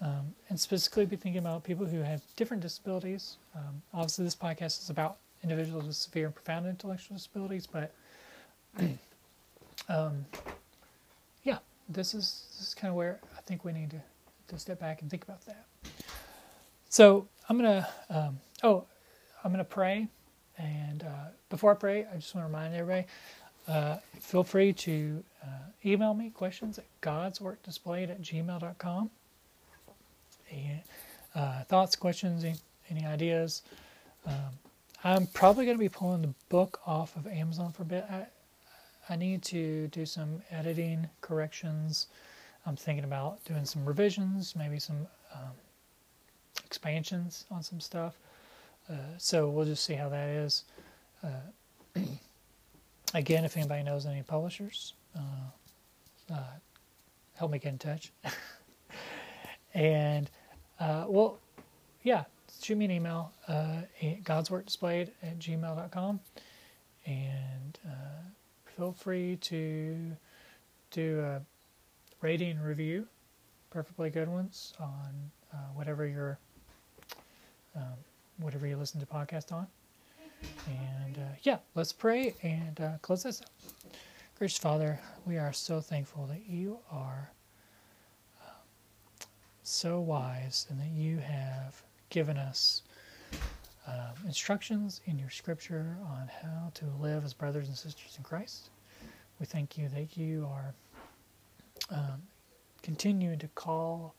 Um, 0.00 0.34
and 0.48 0.58
specifically 0.58 1.06
be 1.06 1.14
thinking 1.14 1.38
about 1.38 1.62
people 1.62 1.86
who 1.86 2.00
have 2.00 2.22
different 2.34 2.60
disabilities. 2.60 3.36
Um, 3.54 3.82
obviously, 3.94 4.24
this 4.24 4.34
podcast 4.34 4.82
is 4.82 4.90
about 4.90 5.18
individuals 5.44 5.86
with 5.86 5.94
severe 5.94 6.26
and 6.26 6.34
profound 6.34 6.66
intellectual 6.66 7.16
disabilities, 7.16 7.68
but 7.68 7.94
um, 9.88 10.26
yeah, 11.44 11.58
this 11.88 12.14
is 12.14 12.46
this 12.58 12.68
is 12.68 12.74
kind 12.74 12.90
of 12.90 12.96
where 12.96 13.20
I 13.38 13.42
think 13.42 13.64
we 13.64 13.72
need 13.72 13.90
to, 13.90 14.02
to 14.48 14.58
step 14.58 14.80
back 14.80 15.02
and 15.02 15.10
think 15.10 15.22
about 15.22 15.46
that. 15.46 15.66
So 16.92 17.26
I'm 17.48 17.56
gonna 17.56 17.88
um, 18.10 18.38
oh 18.62 18.84
I'm 19.42 19.50
gonna 19.50 19.64
pray, 19.64 20.08
and 20.58 21.02
uh, 21.02 21.30
before 21.48 21.72
I 21.72 21.74
pray, 21.74 22.04
I 22.04 22.16
just 22.16 22.34
want 22.34 22.46
to 22.46 22.52
remind 22.52 22.74
everybody. 22.74 23.06
Uh, 23.66 23.96
feel 24.20 24.44
free 24.44 24.74
to 24.74 25.24
uh, 25.42 25.70
email 25.86 26.12
me 26.12 26.28
questions 26.28 26.76
at 26.76 26.84
godsworkdisplayed 27.00 28.10
at 28.10 28.20
gmail.com. 28.20 29.10
And, 30.50 30.80
uh, 31.34 31.64
thoughts, 31.64 31.96
questions, 31.96 32.44
any, 32.44 32.56
any 32.90 33.06
ideas. 33.06 33.62
Um, 34.26 34.50
I'm 35.02 35.26
probably 35.28 35.64
going 35.64 35.78
to 35.78 35.82
be 35.82 35.88
pulling 35.88 36.20
the 36.20 36.34
book 36.50 36.80
off 36.84 37.16
of 37.16 37.26
Amazon 37.26 37.72
for 37.72 37.84
a 37.84 37.86
bit. 37.86 38.04
I, 38.10 38.26
I 39.08 39.16
need 39.16 39.42
to 39.44 39.88
do 39.88 40.04
some 40.04 40.42
editing 40.50 41.08
corrections. 41.22 42.08
I'm 42.66 42.76
thinking 42.76 43.04
about 43.04 43.42
doing 43.44 43.64
some 43.64 43.86
revisions, 43.86 44.54
maybe 44.54 44.78
some 44.78 45.06
um, 45.34 45.52
expansions 46.64 47.44
on 47.50 47.62
some 47.62 47.80
stuff. 47.80 48.18
Uh, 48.90 48.94
so 49.18 49.48
we'll 49.48 49.64
just 49.64 49.84
see 49.84 49.94
how 49.94 50.08
that 50.08 50.28
is. 50.28 50.64
Uh, 51.22 52.00
again, 53.14 53.44
if 53.44 53.56
anybody 53.56 53.82
knows 53.82 54.06
any 54.06 54.22
publishers, 54.22 54.94
uh, 55.16 56.32
uh 56.32 56.42
help 57.34 57.50
me 57.50 57.58
get 57.58 57.72
in 57.72 57.78
touch. 57.78 58.12
and 59.74 60.30
uh, 60.80 61.04
well, 61.08 61.38
yeah, 62.02 62.24
shoot 62.60 62.76
me 62.76 62.84
an 62.84 62.90
email, 62.90 63.32
uh, 63.48 63.82
godsworkdisplayed 64.24 65.10
at 65.22 65.38
gmail.com. 65.38 66.20
And 67.06 67.78
feel 68.76 68.92
free 68.92 69.36
to 69.36 70.16
do 70.90 71.20
a 71.20 71.40
rating 72.20 72.60
review, 72.60 73.06
perfectly 73.70 74.10
good 74.10 74.28
ones, 74.28 74.74
on 74.80 75.30
uh, 75.52 75.56
whatever 75.74 76.06
your 76.06 76.38
um, 77.76 77.94
whatever 78.38 78.66
you 78.66 78.76
listen 78.76 79.00
to 79.00 79.06
podcast 79.06 79.52
on. 79.52 79.66
And 80.66 81.18
uh, 81.18 81.34
yeah, 81.42 81.58
let's 81.74 81.92
pray 81.92 82.34
and 82.42 82.80
uh, 82.80 82.98
close 83.00 83.22
this 83.22 83.40
up. 83.40 83.48
Gracious 84.38 84.58
Father, 84.58 85.00
we 85.24 85.38
are 85.38 85.52
so 85.52 85.80
thankful 85.80 86.26
that 86.26 86.42
you 86.48 86.78
are 86.90 87.30
so 89.62 90.00
wise 90.00 90.66
and 90.68 90.78
that 90.80 90.90
you 90.90 91.18
have 91.18 91.82
given 92.10 92.36
us 92.36 92.82
um, 93.86 94.14
instructions 94.26 95.00
in 95.06 95.18
your 95.18 95.30
scripture 95.30 95.96
on 96.06 96.28
how 96.42 96.70
to 96.74 96.84
live 97.00 97.24
as 97.24 97.32
brothers 97.32 97.68
and 97.68 97.76
sisters 97.76 98.14
in 98.16 98.22
Christ. 98.22 98.70
We 99.40 99.46
thank 99.46 99.78
you 99.78 99.88
that 99.88 100.16
you 100.16 100.46
are 100.50 100.74
um, 101.90 102.22
continuing 102.82 103.38
to 103.38 103.48
call 103.48 104.14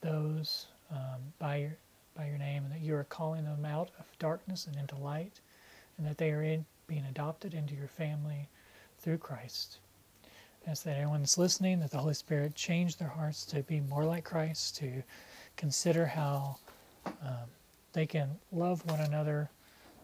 those 0.00 0.66
um, 0.90 1.20
by 1.38 1.56
your 1.56 1.76
by 2.16 2.26
your 2.26 2.38
name, 2.38 2.64
and 2.64 2.72
that 2.72 2.80
you 2.80 2.94
are 2.96 3.04
calling 3.04 3.44
them 3.44 3.64
out 3.64 3.90
of 3.98 4.04
darkness 4.18 4.66
and 4.66 4.76
into 4.76 4.96
light, 4.96 5.40
and 5.96 6.06
that 6.06 6.18
they 6.18 6.32
are 6.32 6.42
in, 6.42 6.64
being 6.88 7.04
adopted 7.08 7.54
into 7.54 7.74
your 7.74 7.86
family 7.86 8.48
through 8.98 9.18
Christ. 9.18 9.78
Ask 10.66 10.82
that 10.82 10.96
everyone 10.96 11.20
that's 11.20 11.38
listening, 11.38 11.80
that 11.80 11.90
the 11.90 11.98
Holy 11.98 12.14
Spirit 12.14 12.54
change 12.54 12.96
their 12.96 13.08
hearts 13.08 13.44
to 13.46 13.62
be 13.62 13.80
more 13.80 14.04
like 14.04 14.24
Christ, 14.24 14.76
to 14.78 15.02
consider 15.56 16.04
how 16.04 16.56
um, 17.06 17.48
they 17.92 18.06
can 18.06 18.28
love 18.52 18.84
one 18.86 19.00
another, 19.00 19.48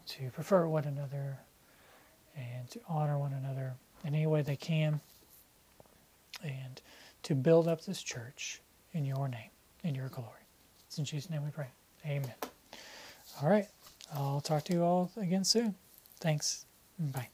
to 0.07 0.29
prefer 0.31 0.65
one 0.67 0.85
another, 0.85 1.37
and 2.35 2.69
to 2.71 2.79
honor 2.87 3.19
one 3.19 3.33
another 3.33 3.73
in 4.05 4.15
any 4.15 4.27
way 4.27 4.41
they 4.41 4.55
can, 4.55 4.99
and 6.43 6.81
to 7.23 7.35
build 7.35 7.67
up 7.67 7.83
this 7.83 8.01
church 8.01 8.61
in 8.93 9.05
your 9.05 9.27
name, 9.27 9.49
in 9.83 9.95
your 9.95 10.09
glory. 10.09 10.31
It's 10.87 10.97
in 10.97 11.05
Jesus' 11.05 11.29
name 11.29 11.43
we 11.43 11.51
pray. 11.51 11.67
Amen. 12.05 12.33
All 13.41 13.49
right. 13.49 13.67
I'll 14.13 14.41
talk 14.41 14.63
to 14.65 14.73
you 14.73 14.83
all 14.83 15.11
again 15.17 15.43
soon. 15.43 15.75
Thanks. 16.19 16.65
Bye. 16.97 17.29